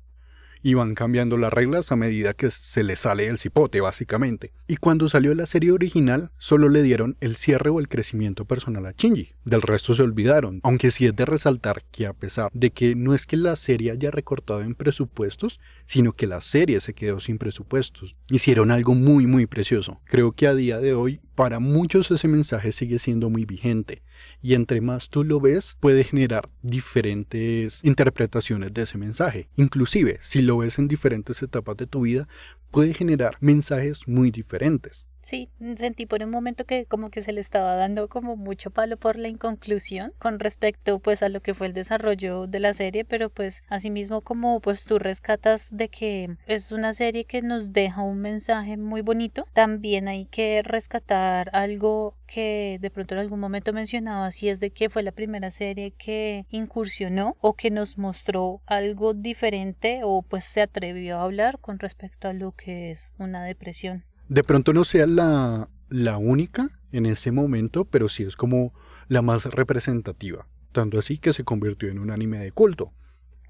y 0.67 0.73
van 0.73 0.95
cambiando 0.95 1.37
las 1.37 1.53
reglas 1.53 1.93
a 1.93 1.95
medida 1.95 2.33
que 2.33 2.51
se 2.51 2.83
le 2.83 2.97
sale 2.97 3.27
el 3.27 3.37
cipote, 3.37 3.79
básicamente. 3.79 4.51
Y 4.67 4.75
cuando 4.75 5.07
salió 5.07 5.33
la 5.33 5.45
serie 5.45 5.71
original, 5.71 6.31
solo 6.37 6.67
le 6.67 6.83
dieron 6.83 7.15
el 7.21 7.37
cierre 7.37 7.69
o 7.69 7.79
el 7.79 7.87
crecimiento 7.87 8.43
personal 8.43 8.85
a 8.85 8.91
Shinji. 8.91 9.31
Del 9.45 9.61
resto 9.61 9.95
se 9.95 10.01
olvidaron. 10.01 10.59
Aunque 10.63 10.91
sí 10.91 11.05
es 11.05 11.15
de 11.15 11.23
resaltar 11.23 11.85
que 11.89 12.05
a 12.05 12.11
pesar 12.11 12.51
de 12.53 12.71
que 12.71 12.95
no 12.95 13.13
es 13.13 13.25
que 13.25 13.37
la 13.37 13.55
serie 13.55 13.91
haya 13.91 14.11
recortado 14.11 14.59
en 14.59 14.75
presupuestos, 14.75 15.61
sino 15.85 16.11
que 16.11 16.27
la 16.27 16.41
serie 16.41 16.81
se 16.81 16.93
quedó 16.93 17.21
sin 17.21 17.37
presupuestos. 17.37 18.17
Hicieron 18.29 18.69
algo 18.69 18.93
muy 18.93 19.25
muy 19.25 19.45
precioso. 19.45 20.01
Creo 20.03 20.33
que 20.33 20.47
a 20.47 20.53
día 20.53 20.81
de 20.81 20.93
hoy 20.93 21.21
para 21.37 21.59
muchos 21.59 22.09
ese 22.09 22.27
mensaje 22.27 22.71
sigue 22.71 22.97
siendo 22.97 23.29
muy 23.29 23.45
vigente 23.45 24.01
y 24.41 24.55
entre 24.55 24.81
más 24.81 25.09
tú 25.09 25.23
lo 25.23 25.39
ves 25.39 25.77
puede 25.79 26.03
generar 26.03 26.49
diferentes 26.63 27.79
interpretaciones 27.83 28.73
de 28.73 28.81
ese 28.81 28.97
mensaje. 28.97 29.47
Inclusive 29.55 30.17
si 30.23 30.41
lo 30.41 30.57
ves 30.57 30.79
en 30.79 30.87
diferentes 30.87 31.43
etapas 31.43 31.77
de 31.77 31.85
tu 31.85 32.01
vida 32.01 32.27
puede 32.71 32.95
generar 32.95 33.37
mensajes 33.39 34.07
muy 34.07 34.31
diferentes. 34.31 35.05
Sí, 35.27 35.49
sentí 35.75 36.05
por 36.05 36.23
un 36.23 36.29
momento 36.29 36.63
que 36.63 36.85
como 36.85 37.09
que 37.09 37.21
se 37.21 37.33
le 37.33 37.41
estaba 37.41 37.75
dando 37.75 38.07
como 38.07 38.37
mucho 38.37 38.71
palo 38.71 38.95
por 38.95 39.17
la 39.17 39.27
inconclusión 39.27 40.13
con 40.19 40.39
respecto 40.39 40.99
pues 40.99 41.21
a 41.21 41.27
lo 41.27 41.41
que 41.41 41.53
fue 41.53 41.67
el 41.67 41.73
desarrollo 41.73 42.47
de 42.47 42.61
la 42.61 42.73
serie, 42.73 43.03
pero 43.03 43.29
pues 43.29 43.61
asimismo 43.67 44.21
como 44.21 44.61
pues 44.61 44.85
tú 44.85 44.99
rescatas 44.99 45.67
de 45.75 45.89
que 45.89 46.37
es 46.45 46.71
una 46.71 46.93
serie 46.93 47.25
que 47.25 47.41
nos 47.41 47.73
deja 47.73 48.03
un 48.03 48.19
mensaje 48.19 48.77
muy 48.77 49.01
bonito, 49.01 49.45
también 49.51 50.07
hay 50.07 50.27
que 50.27 50.61
rescatar 50.63 51.49
algo 51.51 52.15
que 52.25 52.77
de 52.79 52.89
pronto 52.89 53.15
en 53.15 53.19
algún 53.19 53.41
momento 53.41 53.73
mencionaba, 53.73 54.31
si 54.31 54.47
es 54.47 54.61
de 54.61 54.69
que 54.69 54.89
fue 54.89 55.03
la 55.03 55.11
primera 55.11 55.51
serie 55.51 55.91
que 55.91 56.45
incursionó 56.51 57.35
o 57.41 57.51
que 57.51 57.69
nos 57.69 57.97
mostró 57.97 58.61
algo 58.65 59.13
diferente 59.13 59.99
o 60.05 60.21
pues 60.21 60.45
se 60.45 60.61
atrevió 60.61 61.17
a 61.17 61.23
hablar 61.23 61.59
con 61.59 61.79
respecto 61.79 62.29
a 62.29 62.33
lo 62.33 62.53
que 62.53 62.91
es 62.91 63.11
una 63.17 63.43
depresión 63.43 64.05
de 64.29 64.43
pronto 64.43 64.73
no 64.73 64.83
sea 64.83 65.07
la, 65.07 65.69
la 65.89 66.17
única 66.17 66.69
en 66.91 67.05
ese 67.05 67.31
momento, 67.31 67.85
pero 67.85 68.09
sí 68.09 68.23
es 68.23 68.35
como 68.35 68.73
la 69.07 69.21
más 69.21 69.45
representativa. 69.45 70.47
Tanto 70.71 70.99
así 70.99 71.17
que 71.17 71.33
se 71.33 71.43
convirtió 71.43 71.89
en 71.89 71.99
un 71.99 72.11
anime 72.11 72.39
de 72.39 72.51
culto. 72.51 72.91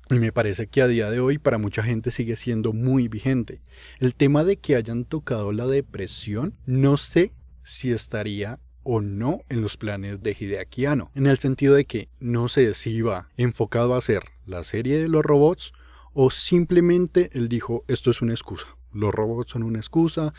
Y 0.09 0.19
me 0.19 0.31
parece 0.31 0.67
que 0.67 0.81
a 0.81 0.87
día 0.87 1.09
de 1.09 1.19
hoy 1.19 1.37
para 1.37 1.57
mucha 1.57 1.83
gente 1.83 2.11
sigue 2.11 2.37
siendo 2.37 2.71
muy 2.71 3.09
vigente. 3.09 3.61
El 3.99 4.15
tema 4.15 4.43
de 4.43 4.57
que 4.57 4.75
hayan 4.75 5.03
tocado 5.03 5.51
la 5.51 5.67
depresión, 5.67 6.53
no 6.65 6.95
sé 6.95 7.33
si 7.63 7.91
estaría 7.91 8.59
o 8.83 9.01
no 9.01 9.41
en 9.49 9.61
los 9.61 9.75
planes 9.75 10.23
de 10.23 10.35
Hideaki 10.39 10.85
Anno, 10.85 11.11
en 11.13 11.25
el 11.25 11.39
sentido 11.39 11.75
de 11.75 11.83
que 11.83 12.07
no 12.21 12.47
sé 12.47 12.73
si 12.73 12.91
iba 12.91 13.27
enfocado 13.35 13.93
a 13.93 13.97
hacer 13.97 14.23
la 14.45 14.63
serie 14.63 14.97
de 14.97 15.09
los 15.09 15.25
robots 15.25 15.73
o 16.13 16.31
simplemente 16.31 17.29
él 17.33 17.49
dijo 17.49 17.83
esto 17.89 18.09
es 18.11 18.21
una 18.21 18.31
excusa, 18.31 18.77
los 18.93 19.13
robots 19.13 19.51
son 19.51 19.63
una 19.63 19.79
excusa 19.79 20.33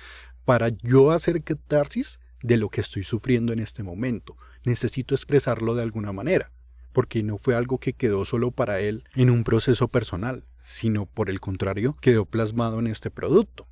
para 0.48 0.70
yo 0.82 1.10
hacer 1.10 1.42
catarsis 1.42 2.20
de 2.42 2.56
lo 2.56 2.70
que 2.70 2.80
estoy 2.80 3.04
sufriendo 3.04 3.52
en 3.52 3.58
este 3.58 3.82
momento, 3.82 4.34
necesito 4.64 5.14
expresarlo 5.14 5.74
de 5.74 5.82
alguna 5.82 6.10
manera, 6.10 6.52
porque 6.94 7.22
no 7.22 7.36
fue 7.36 7.54
algo 7.54 7.76
que 7.76 7.92
quedó 7.92 8.24
solo 8.24 8.50
para 8.50 8.80
él 8.80 9.04
en 9.14 9.28
un 9.28 9.44
proceso 9.44 9.88
personal, 9.88 10.44
sino 10.64 11.04
por 11.04 11.28
el 11.28 11.38
contrario 11.38 11.98
quedó 12.00 12.24
plasmado 12.24 12.78
en 12.78 12.86
este 12.86 13.10
producto. 13.10 13.66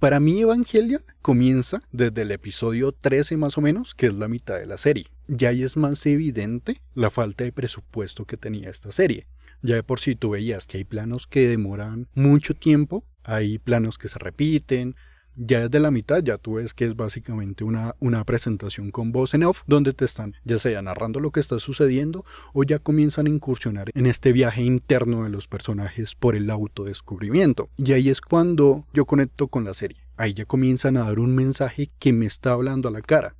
Para 0.00 0.18
mí 0.18 0.40
Evangelion 0.40 1.04
comienza 1.20 1.84
desde 1.92 2.22
el 2.22 2.32
episodio 2.32 2.90
13 2.90 3.36
más 3.36 3.56
o 3.56 3.60
menos, 3.60 3.94
que 3.94 4.06
es 4.06 4.14
la 4.14 4.26
mitad 4.26 4.58
de 4.58 4.66
la 4.66 4.78
serie. 4.78 5.06
Ya 5.28 5.50
ahí 5.50 5.62
es 5.62 5.76
más 5.76 6.04
evidente 6.06 6.82
la 6.94 7.10
falta 7.10 7.44
de 7.44 7.52
presupuesto 7.52 8.24
que 8.24 8.36
tenía 8.36 8.68
esta 8.68 8.90
serie. 8.90 9.28
Ya 9.62 9.76
de 9.76 9.82
por 9.82 10.00
sí 10.00 10.14
tú 10.14 10.30
veías 10.30 10.66
que 10.66 10.78
hay 10.78 10.84
planos 10.84 11.26
que 11.26 11.48
demoran 11.48 12.08
mucho 12.14 12.54
tiempo, 12.54 13.04
hay 13.24 13.58
planos 13.58 13.96
que 13.96 14.08
se 14.08 14.18
repiten, 14.18 14.96
ya 15.34 15.60
desde 15.60 15.80
la 15.80 15.90
mitad 15.90 16.22
ya 16.22 16.36
tú 16.36 16.54
ves 16.54 16.74
que 16.74 16.84
es 16.84 16.94
básicamente 16.94 17.64
una, 17.64 17.94
una 18.00 18.24
presentación 18.24 18.90
con 18.90 19.12
voz 19.12 19.32
en 19.34 19.44
off 19.44 19.62
donde 19.66 19.94
te 19.94 20.04
están 20.04 20.34
ya 20.44 20.58
sea 20.58 20.82
narrando 20.82 21.20
lo 21.20 21.30
que 21.30 21.40
está 21.40 21.58
sucediendo 21.58 22.24
o 22.52 22.64
ya 22.64 22.78
comienzan 22.78 23.26
a 23.26 23.30
incursionar 23.30 23.90
en 23.94 24.06
este 24.06 24.32
viaje 24.32 24.62
interno 24.62 25.24
de 25.24 25.30
los 25.30 25.48
personajes 25.48 26.14
por 26.14 26.36
el 26.36 26.50
autodescubrimiento. 26.50 27.70
Y 27.78 27.92
ahí 27.92 28.08
es 28.10 28.20
cuando 28.20 28.86
yo 28.92 29.06
conecto 29.06 29.48
con 29.48 29.64
la 29.64 29.74
serie. 29.74 29.98
Ahí 30.16 30.34
ya 30.34 30.44
comienzan 30.44 30.96
a 30.96 31.04
dar 31.04 31.18
un 31.18 31.34
mensaje 31.34 31.90
que 31.98 32.12
me 32.12 32.26
está 32.26 32.52
hablando 32.52 32.88
a 32.88 32.92
la 32.92 33.00
cara. 33.00 33.36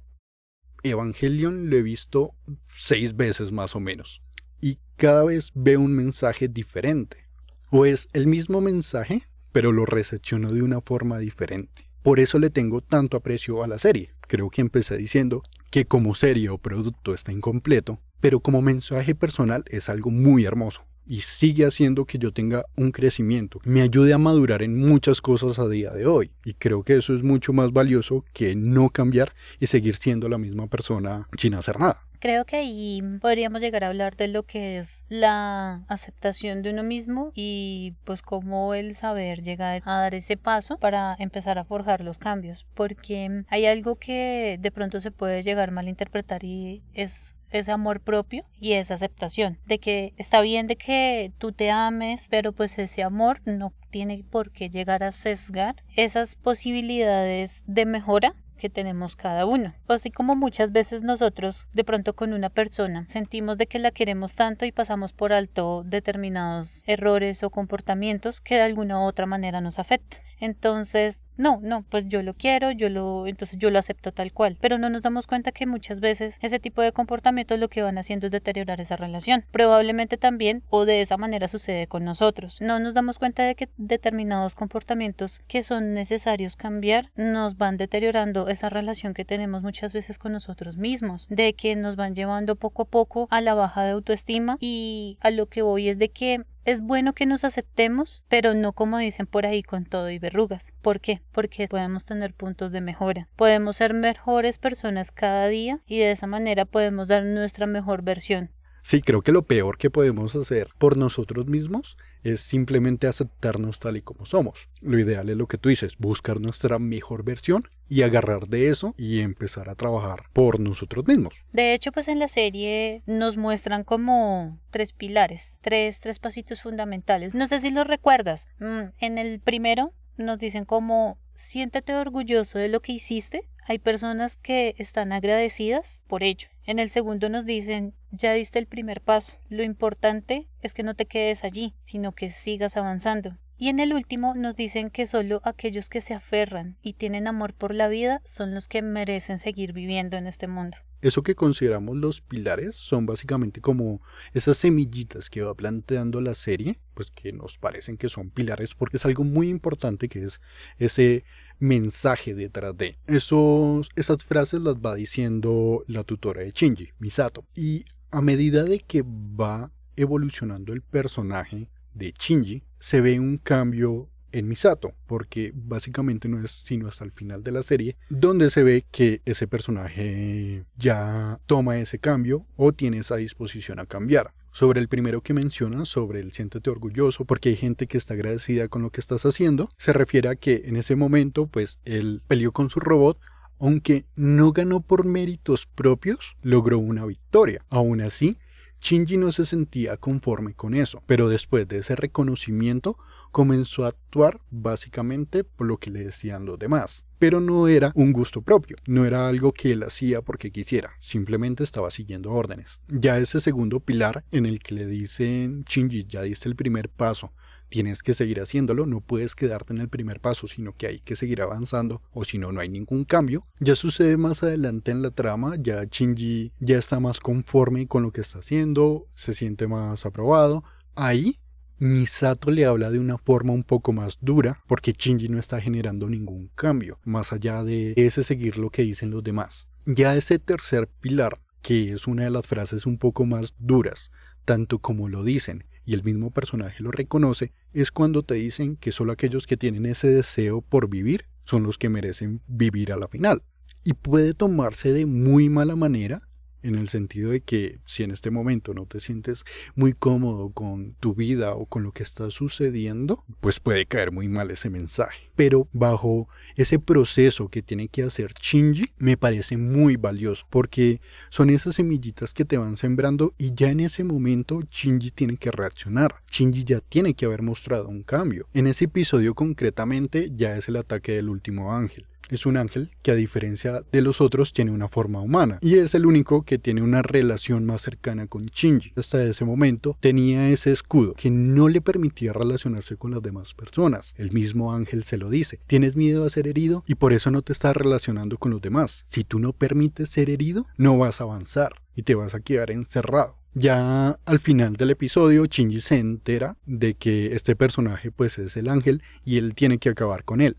Evangelion 0.83 1.69
lo 1.71 1.77
he 1.77 1.83
visto 1.83 2.35
seis 2.75 3.17
veces 3.17 3.53
más 3.53 3.77
o 3.77 3.81
menos. 3.81 4.22
Y 4.63 4.79
cada 4.97 5.25
vez 5.25 5.51
veo 5.55 5.81
un 5.81 5.93
mensaje 5.93 6.49
diferente. 6.49 7.29
O 7.71 7.85
es 7.85 8.09
el 8.15 8.27
mismo 8.27 8.63
mensaje, 8.63 9.29
pero 9.53 9.73
lo 9.73 9.85
recepciono 9.85 10.53
de 10.53 10.63
una 10.63 10.81
forma 10.81 11.19
diferente. 11.19 11.91
Por 12.03 12.21
eso 12.21 12.39
le 12.39 12.49
tengo 12.49 12.81
tanto 12.81 13.19
aprecio 13.19 13.63
a 13.63 13.67
la 13.67 13.79
serie. 13.79 14.15
Creo 14.23 14.49
que 14.49 14.63
empecé 14.63 14.97
diciendo 14.97 15.43
que 15.71 15.85
como 15.85 16.15
serie 16.15 16.49
o 16.49 16.57
producto 16.57 17.13
está 17.13 17.33
incompleto, 17.33 17.99
pero 18.21 18.41
como 18.41 18.63
mensaje 18.63 19.15
personal 19.15 19.65
es 19.67 19.91
algo 19.91 20.11
muy 20.11 20.45
hermoso 20.45 20.83
y 21.07 21.23
sigue 21.23 21.67
haciendo 21.67 22.05
que 22.05 22.19
yo 22.19 22.33
tenga 22.33 22.65
un 22.77 22.93
crecimiento, 22.93 23.61
me 23.65 23.83
ayude 23.83 24.13
a 24.13 24.19
madurar 24.19 24.63
en 24.63 24.79
muchas 24.79 25.21
cosas 25.21 25.59
a 25.59 25.69
día 25.69 25.91
de 25.91 26.07
hoy. 26.07 26.31
Y 26.45 26.55
creo 26.55 26.85
que 26.85 26.97
eso 26.97 27.15
es 27.15 27.23
mucho 27.23 27.53
más 27.53 27.73
valioso 27.73 28.25
que 28.33 28.55
no 28.55 28.91
cambiar 28.91 29.35
y 29.59 29.67
seguir 29.67 29.97
siendo 29.97 30.29
la 30.29 30.39
misma 30.39 30.69
persona 30.69 31.29
sin 31.37 31.55
hacer 31.55 31.81
nada. 31.81 32.07
Creo 32.23 32.45
que 32.45 32.55
ahí 32.55 33.03
podríamos 33.21 33.61
llegar 33.61 33.83
a 33.83 33.89
hablar 33.89 34.15
de 34.15 34.29
lo 34.29 34.45
que 34.45 34.79
es 34.79 35.05
la 35.09 35.83
aceptación 35.89 36.63
de 36.63 36.71
uno 36.71 36.85
mismo 36.85 37.33
y 37.35 37.95
pues 38.05 38.23
cómo 38.23 38.75
el 38.75 38.95
saber 38.95 39.43
llegar 39.43 39.83
a 39.85 40.03
dar 40.03 40.15
ese 40.15 40.37
paso 40.37 40.79
para 40.79 41.17
empezar 41.19 41.59
a 41.59 41.65
forjar 41.65 42.01
los 42.01 42.21
cambios, 42.21 42.65
porque 42.75 43.43
hay 43.49 43.67
algo 43.67 43.97
que 43.97 44.57
de 44.61 44.71
pronto 44.71 45.01
se 45.01 45.11
puede 45.11 45.43
llegar 45.43 45.71
a 45.71 45.73
malinterpretar 45.73 46.45
y 46.45 46.85
es 46.95 47.35
ese 47.51 47.73
amor 47.73 47.99
propio 47.99 48.45
y 48.61 48.75
esa 48.75 48.95
aceptación 48.95 49.59
de 49.67 49.81
que 49.81 50.15
está 50.17 50.41
bien 50.43 50.69
de 50.69 50.77
que 50.77 51.33
tú 51.39 51.51
te 51.51 51.73
ames, 51.73 52.29
pero 52.31 52.53
pues 52.53 52.79
ese 52.79 53.03
amor 53.03 53.41
no 53.47 53.73
tiene 53.91 54.25
por 54.31 54.53
qué 54.53 54.71
llegar 54.71 55.03
a 55.03 55.11
sesgar 55.11 55.83
esas 55.97 56.37
posibilidades 56.37 57.65
de 57.67 57.85
mejora 57.85 58.37
que 58.63 58.71
tenemos 58.71 59.17
cada 59.17 59.45
uno. 59.45 59.75
Así 59.89 60.13
como 60.13 60.37
muchas 60.37 60.71
veces 60.71 61.03
nosotros 61.03 61.67
de 61.73 61.83
pronto 61.83 62.15
con 62.15 62.33
una 62.33 62.49
persona 62.49 63.05
sentimos 63.09 63.59
de 63.59 63.67
que 63.67 63.81
la 63.81 63.91
queremos 63.91 64.37
tanto 64.37 64.65
y 64.65 64.71
pasamos 64.71 65.13
por 65.13 65.33
alto 65.33 65.83
determinados 65.85 66.85
errores 66.87 67.43
o 67.43 67.51
comportamientos 67.51 68.41
que 68.41 68.55
de 68.55 68.63
alguna 68.63 69.01
u 69.01 69.03
otra 69.03 69.27
manera 69.27 69.61
nos 69.61 69.81
afectan. 69.81 70.21
Entonces, 70.43 71.23
no, 71.37 71.61
no, 71.63 71.85
pues 71.89 72.09
yo 72.09 72.21
lo 72.25 72.35
quiero, 72.35 72.73
yo 72.73 72.89
lo, 72.89 73.29
entonces 73.29 73.61
yo 73.61 73.71
lo 73.71 73.79
acepto 73.79 74.11
tal 74.11 74.33
cual. 74.33 74.59
Pero 74.61 74.77
no 74.77 74.91
nos 74.91 75.03
damos 75.03 75.29
cuenta 75.29 75.53
que 75.53 75.67
muchas 75.67 76.01
veces 76.01 76.37
ese 76.41 76.59
tipo 76.59 76.83
de 76.83 76.91
comportamientos 76.91 77.61
lo 77.61 77.69
que 77.69 77.83
van 77.83 77.97
haciendo 77.97 78.27
es 78.27 78.33
deteriorar 78.33 78.81
esa 78.81 78.97
relación. 78.97 79.45
Probablemente 79.53 80.17
también, 80.17 80.65
o 80.69 80.85
de 80.85 81.01
esa 81.01 81.17
manera 81.17 81.47
sucede 81.47 81.87
con 81.87 82.05
nosotros. 82.05 82.61
No 82.61 82.81
nos 82.81 82.93
damos 82.93 83.21
cuenta 83.21 83.45
de 83.45 83.55
que 83.55 83.69
determinados 83.77 84.57
comportamientos 84.57 85.43
que 85.47 85.63
son 85.63 85.95
necesarios 85.95 86.57
cambiar 86.57 87.13
nos 87.15 87.57
van 87.57 87.77
deteriorando 87.77 88.49
esa 88.49 88.69
relación 88.69 89.15
que 89.15 89.25
tenemos 89.25 89.63
muchas 89.63 89.93
veces 89.93 90.19
con 90.19 90.33
nosotros 90.33 90.77
mismos, 90.77 91.29
de 91.31 91.53
que 91.55 91.77
nos 91.77 91.95
van 91.95 92.17
llevando 92.17 92.57
poco 92.57 92.83
a 92.83 92.87
poco 92.87 93.29
a 93.31 93.41
la 93.41 93.55
baja 93.55 93.85
de 93.85 93.93
autoestima 93.93 94.57
y 94.59 95.19
a 95.21 95.31
lo 95.31 95.47
que 95.47 95.63
voy 95.63 95.89
es 95.89 95.99
de 95.99 96.09
que 96.09 96.45
es 96.65 96.81
bueno 96.81 97.13
que 97.13 97.27
nos 97.27 97.45
aceptemos, 97.45 98.25
pero 98.29 98.55
no 98.55 98.73
como 98.73 98.99
dicen 98.99 99.27
por 99.27 99.47
ahí 99.47 99.63
con 99.63 99.85
todo 99.85 100.11
y 100.11 100.19
verrugas. 100.19 100.73
¿Por 100.83 101.01
qué? 101.01 101.21
Porque 101.33 101.69
podemos 101.69 102.05
tener 102.05 102.35
puntos 102.35 102.73
de 102.73 102.81
mejora. 102.81 103.29
Podemos 103.37 103.77
ser 103.77 103.95
mejores 103.95 104.59
personas 104.59 105.11
cada 105.11 105.49
día 105.49 105.81
y 105.87 105.99
de 105.99 106.13
esa 106.13 106.27
manera 106.27 106.65
podemos 106.65 107.09
dar 107.09 107.25
nuestra 107.25 107.67
mejor 107.67 108.03
versión. 108.03 108.51
Sí, 108.83 109.01
creo 109.01 109.23
que 109.23 109.33
lo 109.33 109.43
peor 109.43 109.79
que 109.79 109.91
podemos 109.91 110.35
hacer 110.35 110.71
por 110.79 110.97
nosotros 110.97 111.47
mismos 111.47 111.97
es 112.23 112.41
simplemente 112.41 113.07
aceptarnos 113.07 113.79
tal 113.79 113.97
y 113.97 114.03
como 114.03 114.27
somos. 114.27 114.69
Lo 114.81 114.99
ideal 114.99 115.29
es 115.29 115.37
lo 115.37 115.47
que 115.49 115.59
tú 115.59 115.69
dices, 115.69 115.97
buscar 115.99 116.41
nuestra 116.41 116.79
mejor 116.79 117.25
versión 117.25 117.69
y 117.89 118.03
agarrar 118.03 118.49
de 118.49 118.69
eso 118.69 118.95
y 118.97 119.21
empezar 119.21 119.69
a 119.69 119.75
trabajar 119.75 120.25
por 120.33 120.61
nosotros 120.61 121.07
mismos. 121.07 121.35
De 121.53 121.75
hecho, 121.75 121.93
pues 121.93 122.09
en 122.09 122.19
la 122.19 122.29
serie 122.29 123.03
nos 123.07 123.37
muestran 123.37 123.85
como 123.85 124.59
tres 124.71 124.93
pilares, 124.93 125.59
tres, 125.61 126.01
tres 126.01 126.19
pasitos 126.19 126.63
fundamentales. 126.63 127.35
No 127.35 127.47
sé 127.47 127.61
si 127.61 127.71
los 127.71 127.87
recuerdas. 127.87 128.49
Mm, 128.59 128.93
En 128.99 129.19
el 129.19 129.41
primero 129.41 129.93
nos 130.17 130.39
dicen 130.39 130.65
como 130.65 131.19
siéntete 131.35 131.95
orgulloso 131.95 132.59
de 132.59 132.69
lo 132.69 132.81
que 132.81 132.93
hiciste. 132.93 133.49
Hay 133.67 133.79
personas 133.79 134.37
que 134.37 134.75
están 134.79 135.13
agradecidas 135.13 136.03
por 136.09 136.23
ello. 136.23 136.49
En 136.65 136.79
el 136.79 136.91
segundo 136.91 137.29
nos 137.29 137.45
dicen 137.45 137.95
ya 138.13 138.33
diste 138.33 138.59
el 138.59 138.67
primer 138.67 139.01
paso. 139.01 139.35
Lo 139.49 139.63
importante 139.63 140.47
es 140.61 140.75
que 140.75 140.83
no 140.83 140.95
te 140.95 141.07
quedes 141.07 141.45
allí, 141.45 141.75
sino 141.85 142.13
que 142.13 142.31
sigas 142.31 142.77
avanzando. 142.77 143.37
Y 143.59 143.69
en 143.69 143.81
el 143.81 143.95
último 143.95 144.35
nos 144.35 144.57
dicen 144.57 144.91
que 144.91 145.07
solo 145.07 145.41
aquellos 145.45 145.89
que 145.89 146.01
se 146.01 146.15
aferran 146.15 146.77
y 146.83 146.95
tienen 146.95 147.29
amor 147.29 147.55
por 147.55 147.75
la 147.75 147.89
vida 147.89 148.21
son 148.25 148.55
los 148.55 148.67
que 148.67 148.83
merecen 148.83 149.39
seguir 149.39 149.73
viviendo 149.73 150.17
en 150.17 150.27
este 150.27 150.49
mundo. 150.49 150.77
Eso 151.01 151.23
que 151.23 151.35
consideramos 151.35 151.97
los 151.97 152.21
pilares 152.21 152.77
son 152.77 153.07
básicamente 153.07 153.61
como 153.61 154.01
esas 154.35 154.57
semillitas 154.57 155.31
que 155.31 155.43
va 155.43 155.55
planteando 155.55 156.21
la 156.21 156.35
serie, 156.35 156.79
pues 156.95 157.11
que 157.11 157.33
nos 157.33 157.59
parecen 157.59 157.97
que 157.97 158.09
son 158.09 158.31
pilares 158.31 158.75
porque 158.75 158.99
es 158.99 159.05
algo 159.05 159.25
muy 159.25 159.49
importante 159.49 160.09
que 160.09 160.25
es 160.25 160.41
ese 160.79 161.25
mensaje 161.59 162.35
detrás 162.35 162.77
de. 162.77 162.99
Esos, 163.07 163.91
esas 163.97 164.25
frases 164.25 164.61
las 164.61 164.77
va 164.77 164.95
diciendo 164.95 165.85
la 165.89 166.05
tutora 166.05 166.43
de 166.43 166.51
Shinji, 166.51 166.93
Misato. 166.99 167.45
Y 167.55 167.85
a 168.13 168.21
medida 168.21 168.63
de 168.63 168.79
que 168.79 169.03
va 169.03 169.73
evolucionando 169.97 170.73
el 170.73 170.83
personaje 170.83 171.69
de 171.95 172.15
Shinji, 172.17 172.63
se 172.79 173.01
ve 173.01 173.19
un 173.19 173.39
cambio 173.39 174.09
en 174.33 174.49
Misato, 174.49 174.95
porque 175.07 175.53
básicamente 175.55 176.29
no 176.29 176.43
es 176.43 176.51
sino 176.51 176.89
hasta 176.89 177.05
el 177.05 177.13
final 177.13 177.43
de 177.43 177.53
la 177.53 177.63
serie 177.63 177.97
donde 178.09 178.51
se 178.51 178.63
ve 178.63 178.85
que 178.91 179.21
ese 179.25 179.47
personaje 179.47 180.65
ya 180.77 181.39
toma 181.47 181.79
ese 181.79 181.99
cambio 181.99 182.47
o 182.57 182.73
tiene 182.73 182.99
esa 182.99 183.17
disposición 183.17 183.79
a 183.79 183.87
cambiar. 183.87 184.33
Sobre 184.55 184.81
el 184.81 184.89
primero 184.89 185.23
que 185.23 185.33
mencionas, 185.33 185.89
sobre 185.89 186.21
el 186.21 186.33
siéntete 186.33 186.69
orgulloso 186.69 187.25
porque 187.25 187.51
hay 187.51 187.57
gente 187.57 187.87
que 187.87 187.97
está 187.97 188.15
agradecida 188.15 188.69
con 188.69 188.83
lo 188.83 188.91
que 188.91 189.01
estás 189.01 189.25
haciendo, 189.25 189.71
se 189.79 189.95
refiere 189.95 190.29
a 190.29 190.37
que 190.37 190.63
en 190.67 190.77
ese 190.77 190.95
momento 190.97 191.47
pues 191.47 191.81
él 191.85 192.23
peleó 192.29 192.53
con 192.53 192.69
su 192.69 192.81
robot 192.81 193.19
aunque 193.63 194.07
no 194.17 194.53
ganó 194.53 194.81
por 194.81 195.07
méritos 195.07 195.67
propios, 195.67 196.37
logró 196.43 196.81
una 196.81 197.07
victoria. 197.07 197.65
Aún 197.71 198.01
así, 198.01 198.37
Shinji 198.81 199.17
no 199.19 199.31
se 199.31 199.47
sentía 199.47 199.97
conforme 199.99 200.53
con 200.53 200.75
eso, 200.75 201.01
pero 201.07 201.29
después 201.29 201.69
de 201.69 201.79
ese 201.79 201.95
reconocimiento 201.95 202.99
comenzó 203.31 203.85
a 203.85 203.89
actuar 203.89 204.41
básicamente 204.51 205.45
por 205.45 205.69
lo 205.69 205.79
que 205.79 205.93
le 205.93 206.01
decían 206.01 206.45
los 206.45 206.59
demás. 206.59 207.05
Pero 207.21 207.41
no 207.41 207.69
era 207.69 207.93
un 207.95 208.13
gusto 208.13 208.43
propio, 208.43 208.77
no 208.87 209.05
era 209.05 209.29
algo 209.29 209.53
que 209.53 209.71
él 209.71 209.85
hacía 209.85 210.23
porque 210.23 210.51
quisiera, 210.51 210.95
simplemente 210.99 211.63
estaba 211.63 211.93
siguiendo 211.93 212.33
órdenes. 212.33 212.81
Ya 212.89 213.19
ese 213.19 213.41
segundo 213.41 213.79
pilar 213.79 214.25
en 214.33 214.45
el 214.45 214.59
que 214.59 214.75
le 214.75 214.87
dicen 214.87 215.65
Shinji, 215.69 216.07
ya 216.09 216.23
diste 216.23 216.49
el 216.49 216.57
primer 216.57 216.89
paso, 216.89 217.33
tienes 217.73 218.03
que 218.03 218.13
seguir 218.13 218.39
haciéndolo, 218.39 218.85
no 218.85 219.01
puedes 219.01 219.35
quedarte 219.35 219.73
en 219.73 219.81
el 219.81 219.89
primer 219.89 220.21
paso, 220.21 220.47
sino 220.47 220.77
que 220.77 220.89
hay 220.89 221.01
que 221.01 221.17
seguir 221.17 221.41
avanzando, 221.41 222.03
o 222.13 222.23
si 222.23 222.37
no, 222.37 222.53
no 222.53 222.61
hay 222.61 222.69
ningún 222.69 223.05
cambio. 223.05 223.47
Ya 223.61 223.77
sucede 223.77 224.19
más 224.19 224.43
adelante 224.43 224.91
en 224.91 225.01
la 225.01 225.11
trama, 225.11 225.57
ya 225.59 225.83
Shinji 225.85 226.53
ya 226.61 226.77
está 226.77 227.01
más 227.01 227.19
conforme 227.19 227.87
con 227.87 228.03
lo 228.03 228.13
que 228.13 228.21
está 228.21 228.41
haciendo, 228.41 229.07
se 229.15 229.33
siente 229.33 229.69
más 229.69 230.05
aprobado. 230.05 230.65
Ahí 230.95 231.39
Misato 231.79 232.51
le 232.51 232.67
habla 232.67 232.91
de 232.91 232.99
una 232.99 233.17
forma 233.17 233.55
un 233.55 233.65
poco 233.65 233.95
más 233.95 234.19
dura 234.21 234.61
porque 234.69 234.93
Shinji 234.93 235.31
no 235.31 235.39
está 235.39 235.59
generando 235.59 236.11
ningún 236.11 236.51
cambio, 236.55 236.99
más 237.05 237.33
allá 237.33 237.65
de 237.65 237.95
ese 237.97 238.23
seguir 238.23 238.59
lo 238.59 238.69
que 238.69 238.83
dicen 238.83 239.11
los 239.11 239.25
demás. 239.25 239.67
Ya 239.87 240.15
ese 240.15 240.39
tercer 240.39 240.89
pilar, 241.01 241.41
que 241.63 241.95
es 241.95 242.07
una 242.07 242.25
de 242.25 242.31
las 242.31 242.47
frases 242.47 242.85
un 242.85 242.99
poco 242.99 243.25
más 243.25 243.55
duras, 243.59 244.11
tanto 244.45 244.79
como 244.79 245.09
lo 245.09 245.25
dicen 245.25 245.65
y 245.85 245.95
el 245.95 246.05
mismo 246.05 246.31
personaje 246.31 246.83
lo 246.83 246.91
reconoce, 246.91 247.53
es 247.73 247.91
cuando 247.91 248.23
te 248.23 248.35
dicen 248.35 248.77
que 248.77 248.93
solo 248.93 249.13
aquellos 249.13 249.47
que 249.47 249.57
tienen 249.57 249.87
ese 249.87 250.09
deseo 250.09 250.61
por 250.63 250.89
vivir 250.89 251.27
son 251.45 251.65
los 251.65 251.79
que 251.79 251.89
merecen 251.89 252.41
vivir 252.47 252.93
a 252.93 252.97
la 252.97 253.09
final. 253.09 253.43
Y 253.85 253.95
puede 253.95 254.35
tomarse 254.35 254.93
de 254.93 255.07
muy 255.07 255.49
mala 255.49 255.75
manera 255.75 256.29
en 256.63 256.75
el 256.77 256.89
sentido 256.89 257.31
de 257.31 257.41
que 257.41 257.79
si 257.85 258.03
en 258.03 258.11
este 258.11 258.31
momento 258.31 258.75
no 258.75 258.87
te 258.87 259.01
sientes 259.01 259.45
muy 259.75 259.93
cómodo 259.93 260.51
con 260.51 260.95
tu 261.01 261.15
vida 261.15 261.55
o 261.55 261.67
con 261.67 261.83
lo 261.83 261.93
que 261.93 262.03
está 262.03 262.31
sucediendo, 262.31 263.25
pues 263.41 263.61
puede 263.61 263.87
caer 263.87 264.13
muy 264.13 264.29
mal 264.29 264.51
ese 264.51 264.71
mensaje. 264.71 265.31
Pero 265.35 265.69
bajo 265.73 266.29
ese 266.57 266.79
proceso 266.79 267.49
que 267.49 267.63
tiene 267.63 267.89
que 267.89 268.03
hacer 268.03 268.33
Shinji, 268.41 268.91
me 268.99 269.17
parece 269.17 269.57
muy 269.57 269.97
valioso, 269.97 270.47
porque 270.51 271.01
son 271.31 271.51
esas 271.51 271.77
semillitas 271.77 272.35
que 272.35 272.45
te 272.45 272.59
van 272.59 272.77
sembrando 272.77 273.35
y 273.39 273.55
ya 273.55 273.71
en 273.71 273.81
ese 273.81 274.05
momento 274.05 274.61
Shinji 274.71 275.11
tiene 275.11 275.37
que 275.37 275.51
reaccionar. 275.51 276.17
Shinji 276.31 276.65
ya 276.65 276.81
tiene 276.81 277.15
que 277.15 277.27
haber 277.27 277.43
mostrado 277.43 277.89
un 277.89 278.03
cambio. 278.03 278.47
En 278.55 278.67
ese 278.67 278.85
episodio 278.85 279.35
concretamente 279.35 280.31
ya 280.35 280.57
es 280.57 280.69
el 280.69 280.77
ataque 280.77 281.13
del 281.13 281.29
último 281.29 281.73
ángel 281.73 282.07
es 282.35 282.47
un 282.47 282.57
ángel 282.57 282.91
que 283.03 283.11
a 283.11 283.15
diferencia 283.15 283.83
de 283.91 284.03
los 284.03 284.21
otros 284.21 284.53
tiene 284.53 284.71
una 284.71 284.89
forma 284.89 285.21
humana 285.21 285.59
y 285.61 285.75
es 285.75 285.95
el 285.95 286.07
único 286.07 286.43
que 286.43 286.59
tiene 286.59 286.83
una 286.83 287.03
relación 287.03 287.65
más 287.65 287.83
cercana 287.83 288.27
con 288.27 288.47
Shinji. 288.47 288.93
Hasta 288.97 289.23
ese 289.25 289.45
momento 289.45 289.97
tenía 290.01 290.49
ese 290.49 290.73
escudo 290.73 291.15
que 291.15 291.31
no 291.31 291.69
le 291.69 291.81
permitía 291.81 292.33
relacionarse 292.33 292.97
con 292.97 293.11
las 293.11 293.23
demás 293.23 293.55
personas. 293.55 294.15
El 294.17 294.33
mismo 294.33 294.73
ángel 294.73 295.05
se 295.05 295.19
lo 295.19 295.31
dice, 295.31 295.61
tienes 295.67 295.97
miedo 295.97 296.25
a 296.25 296.31
ser 296.31 296.47
herido 296.47 296.85
y 296.87 296.95
por 296.95 297.13
eso 297.13 297.31
no 297.31 297.43
te 297.43 297.53
estás 297.53 297.77
relacionando 297.77 298.39
con 298.39 298.51
los 298.51 298.63
demás. 298.63 299.05
Si 299.07 299.25
tú 299.25 299.39
no 299.39 299.53
permites 299.53 300.09
ser 300.09 300.31
herido, 300.31 300.67
no 300.77 300.99
vas 300.99 301.21
a 301.21 301.25
avanzar 301.25 301.83
y 301.95 302.03
te 302.03 302.15
vas 302.15 302.35
a 302.35 302.41
quedar 302.41 302.71
encerrado. 302.71 303.37
Ya 303.55 304.19
al 304.25 304.39
final 304.39 304.77
del 304.77 304.91
episodio, 304.91 305.45
Shinji 305.45 305.83
se 305.83 305.99
entera 305.99 306.57
de 306.65 306.95
que 306.95 307.35
este 307.35 307.55
personaje 307.55 308.11
pues 308.11 308.39
es 308.39 308.57
el 308.57 308.69
ángel 308.69 309.03
y 309.27 309.37
él 309.37 309.55
tiene 309.55 309.77
que 309.77 309.91
acabar 309.91 310.25
con 310.25 310.41
él. 310.41 310.57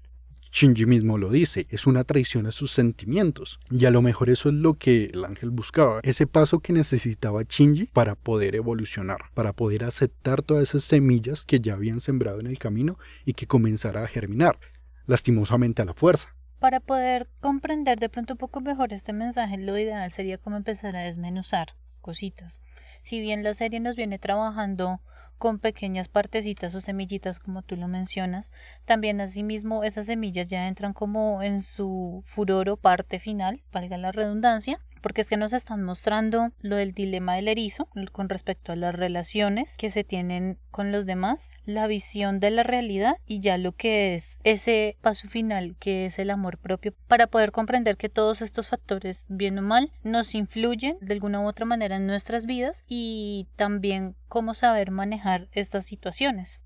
Shinji 0.55 0.86
mismo 0.86 1.17
lo 1.17 1.31
dice, 1.31 1.65
es 1.72 1.88
una 1.88 2.03
traición 2.03 2.45
a 2.45 2.51
sus 2.51 2.72
sentimientos. 2.72 3.60
Y 3.72 3.88
a 3.88 3.89
lo 3.89 4.03
mejor 4.03 4.29
eso 4.29 4.50
es 4.50 4.55
lo 4.55 4.75
que 4.75 5.05
el 5.05 5.25
ángel 5.25 5.50
buscaba, 5.50 6.00
ese 6.03 6.27
paso 6.27 6.60
que 6.60 6.74
necesitaba 6.74 7.41
Shinji 7.41 7.88
para 7.88 8.13
poder 8.13 8.53
evolucionar, 8.53 9.31
para 9.33 9.53
poder 9.53 9.83
aceptar 9.83 10.43
todas 10.43 10.69
esas 10.69 10.83
semillas 10.83 11.43
que 11.43 11.60
ya 11.60 11.74
habían 11.74 12.01
sembrado 12.01 12.39
en 12.39 12.45
el 12.45 12.60
camino 12.60 13.00
y 13.25 13.33
que 13.33 13.48
comenzara 13.48 14.03
a 14.03 14.07
germinar, 14.07 14.60
lastimosamente 15.07 15.81
a 15.81 15.86
la 15.86 15.95
fuerza. 15.95 16.36
Para 16.60 16.79
poder 16.79 17.27
comprender 17.41 18.00
de 18.00 18.10
pronto 18.10 18.36
un 18.36 18.38
poco 18.38 18.62
mejor 18.62 18.93
este 18.93 19.12
mensaje, 19.12 19.57
lo 19.57 19.75
ideal 19.75 20.12
sería 20.12 20.38
como 20.38 20.57
empezar 20.57 20.95
a 20.95 21.01
desmenuzar 21.01 21.74
cositas. 22.00 22.62
Si 23.01 23.19
bien 23.19 23.41
la 23.41 23.55
serie 23.55 23.79
nos 23.79 23.95
viene 23.95 24.19
trabajando 24.19 25.01
con 25.43 25.59
pequeñas 25.59 26.07
partecitas 26.07 26.73
o 26.73 26.79
semillitas 26.79 27.38
como 27.38 27.63
tú 27.63 27.75
lo 27.75 27.89
mencionas. 27.89 28.50
También 28.85 29.19
asimismo 29.19 29.83
esas 29.83 30.05
semillas 30.05 30.50
ya 30.50 30.69
entran 30.69 30.93
como 30.93 31.43
en 31.43 31.62
su 31.62 32.23
furor 32.25 32.69
o 32.69 32.77
parte 32.77 33.19
final, 33.19 33.62
valga 33.73 33.97
la 33.97 34.13
redundancia, 34.13 34.79
porque 35.03 35.22
es 35.22 35.29
que 35.29 35.38
nos 35.38 35.53
están 35.53 35.83
mostrando 35.83 36.51
lo 36.62 36.77
del 36.77 36.93
dilema 36.93 37.36
del 37.36 37.50
erizo 37.50 37.89
con 38.12 38.29
respecto 38.29 38.72
a 38.72 38.75
las 38.77 38.95
relaciones 38.95 39.75
que 39.77 39.89
se 39.89 40.03
tienen 40.03 40.57
con 40.72 40.91
los 40.91 41.05
demás, 41.05 41.51
la 41.65 41.86
visión 41.86 42.39
de 42.39 42.50
la 42.50 42.63
realidad 42.63 43.17
y 43.27 43.41
ya 43.41 43.57
lo 43.57 43.74
que 43.74 44.15
es 44.15 44.39
ese 44.43 44.98
paso 45.01 45.27
final 45.27 45.75
que 45.77 46.05
es 46.05 46.17
el 46.17 46.29
amor 46.31 46.57
propio 46.57 46.93
para 47.07 47.27
poder 47.27 47.51
comprender 47.51 47.98
que 47.98 48.10
todos 48.10 48.41
estos 48.41 48.69
factores, 48.69 49.25
bien 49.27 49.60
o 49.60 49.62
mal, 49.62 49.91
nos 50.03 50.33
influyen 50.33 50.98
de 51.01 51.13
alguna 51.13 51.41
u 51.41 51.48
otra 51.48 51.65
manera 51.65 51.98
en 51.98 52.07
nuestras 52.07 52.45
vidas 52.45 52.86
y 52.88 53.48
también 53.57 54.15
cómo 54.29 54.53
saber 54.53 54.89
manejar 54.89 55.50
estas 55.51 55.86
situaciones. 55.86 56.62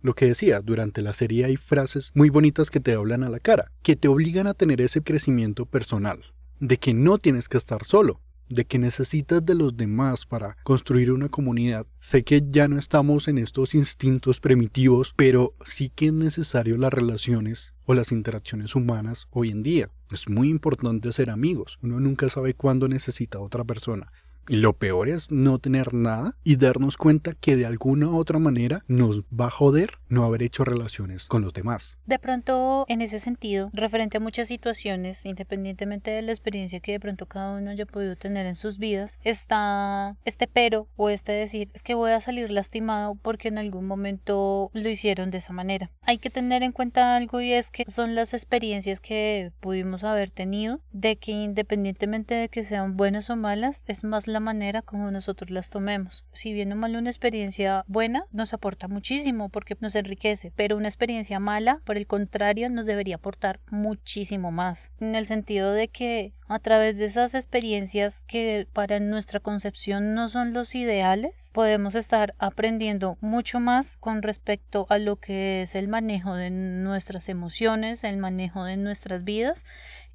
Lo 0.00 0.14
que 0.14 0.26
decía, 0.26 0.60
durante 0.60 1.02
la 1.02 1.12
serie 1.12 1.46
hay 1.46 1.56
frases 1.56 2.12
muy 2.14 2.30
bonitas 2.30 2.70
que 2.70 2.78
te 2.78 2.94
hablan 2.94 3.24
a 3.24 3.28
la 3.28 3.40
cara, 3.40 3.72
que 3.82 3.96
te 3.96 4.06
obligan 4.06 4.46
a 4.46 4.54
tener 4.54 4.80
ese 4.80 5.02
crecimiento 5.02 5.66
personal, 5.66 6.22
de 6.60 6.78
que 6.78 6.94
no 6.94 7.18
tienes 7.18 7.48
que 7.48 7.58
estar 7.58 7.84
solo, 7.84 8.20
de 8.48 8.64
que 8.64 8.78
necesitas 8.78 9.44
de 9.44 9.54
los 9.54 9.76
demás 9.76 10.26
para 10.26 10.56
construir 10.62 11.12
una 11.12 11.28
comunidad. 11.28 11.86
Sé 12.00 12.22
que 12.24 12.42
ya 12.50 12.68
no 12.68 12.78
estamos 12.78 13.28
en 13.28 13.38
estos 13.38 13.74
instintos 13.74 14.40
primitivos, 14.40 15.12
pero 15.16 15.54
sí 15.64 15.90
que 15.94 16.06
es 16.06 16.12
necesario 16.12 16.76
las 16.76 16.92
relaciones 16.92 17.74
o 17.84 17.94
las 17.94 18.12
interacciones 18.12 18.74
humanas 18.74 19.28
hoy 19.30 19.50
en 19.50 19.62
día. 19.62 19.90
Es 20.10 20.28
muy 20.28 20.48
importante 20.48 21.12
ser 21.12 21.30
amigos. 21.30 21.78
Uno 21.82 22.00
nunca 22.00 22.28
sabe 22.28 22.54
cuándo 22.54 22.88
necesita 22.88 23.38
a 23.38 23.42
otra 23.42 23.64
persona. 23.64 24.10
Lo 24.48 24.72
peor 24.72 25.10
es 25.10 25.30
no 25.30 25.58
tener 25.58 25.92
nada 25.92 26.34
y 26.42 26.56
darnos 26.56 26.96
cuenta 26.96 27.34
que 27.34 27.54
de 27.54 27.66
alguna 27.66 28.08
u 28.08 28.16
otra 28.16 28.38
manera 28.38 28.82
nos 28.88 29.20
va 29.24 29.48
a 29.48 29.50
joder 29.50 29.98
no 30.08 30.24
haber 30.24 30.42
hecho 30.42 30.64
relaciones 30.64 31.26
con 31.26 31.42
los 31.42 31.52
demás. 31.52 31.98
De 32.06 32.18
pronto, 32.18 32.86
en 32.88 33.02
ese 33.02 33.20
sentido, 33.20 33.68
referente 33.74 34.16
a 34.16 34.20
muchas 34.20 34.48
situaciones, 34.48 35.26
independientemente 35.26 36.10
de 36.12 36.22
la 36.22 36.32
experiencia 36.32 36.80
que 36.80 36.92
de 36.92 37.00
pronto 37.00 37.26
cada 37.26 37.58
uno 37.58 37.70
haya 37.70 37.84
podido 37.84 38.16
tener 38.16 38.46
en 38.46 38.54
sus 38.54 38.78
vidas, 38.78 39.18
está 39.22 40.16
este 40.24 40.46
pero 40.46 40.88
o 40.96 41.10
este 41.10 41.32
decir 41.32 41.70
es 41.74 41.82
que 41.82 41.92
voy 41.92 42.12
a 42.12 42.20
salir 42.20 42.50
lastimado 42.50 43.16
porque 43.16 43.48
en 43.48 43.58
algún 43.58 43.86
momento 43.86 44.70
lo 44.72 44.88
hicieron 44.88 45.30
de 45.30 45.38
esa 45.38 45.52
manera. 45.52 45.90
Hay 46.00 46.16
que 46.16 46.30
tener 46.30 46.62
en 46.62 46.72
cuenta 46.72 47.16
algo 47.16 47.42
y 47.42 47.52
es 47.52 47.70
que 47.70 47.84
son 47.86 48.14
las 48.14 48.32
experiencias 48.32 49.00
que 49.00 49.52
pudimos 49.60 50.04
haber 50.04 50.30
tenido, 50.30 50.80
de 50.92 51.16
que 51.16 51.32
independientemente 51.32 52.34
de 52.34 52.48
que 52.48 52.64
sean 52.64 52.96
buenas 52.96 53.28
o 53.28 53.36
malas, 53.36 53.84
es 53.86 54.04
más 54.04 54.26
la 54.26 54.37
manera 54.40 54.82
como 54.82 55.10
nosotros 55.10 55.50
las 55.50 55.70
tomemos. 55.70 56.24
Si 56.32 56.52
bien 56.52 56.72
o 56.72 56.76
mal 56.76 56.96
una 56.96 57.10
experiencia 57.10 57.84
buena 57.86 58.26
nos 58.32 58.52
aporta 58.52 58.88
muchísimo 58.88 59.48
porque 59.48 59.76
nos 59.80 59.94
enriquece, 59.94 60.52
pero 60.56 60.76
una 60.76 60.88
experiencia 60.88 61.40
mala, 61.40 61.80
por 61.84 61.96
el 61.96 62.06
contrario, 62.06 62.70
nos 62.70 62.86
debería 62.86 63.16
aportar 63.16 63.60
muchísimo 63.70 64.50
más, 64.50 64.92
en 65.00 65.14
el 65.14 65.26
sentido 65.26 65.72
de 65.72 65.88
que 65.88 66.32
a 66.48 66.58
través 66.58 66.98
de 66.98 67.04
esas 67.04 67.34
experiencias 67.34 68.22
que 68.26 68.66
para 68.72 69.00
nuestra 69.00 69.38
concepción 69.38 70.14
no 70.14 70.28
son 70.28 70.54
los 70.54 70.74
ideales, 70.74 71.50
podemos 71.52 71.94
estar 71.94 72.34
aprendiendo 72.38 73.18
mucho 73.20 73.60
más 73.60 73.96
con 73.96 74.22
respecto 74.22 74.86
a 74.88 74.98
lo 74.98 75.16
que 75.16 75.62
es 75.62 75.74
el 75.74 75.88
manejo 75.88 76.34
de 76.34 76.50
nuestras 76.50 77.28
emociones, 77.28 78.02
el 78.02 78.16
manejo 78.16 78.64
de 78.64 78.78
nuestras 78.78 79.24
vidas 79.24 79.66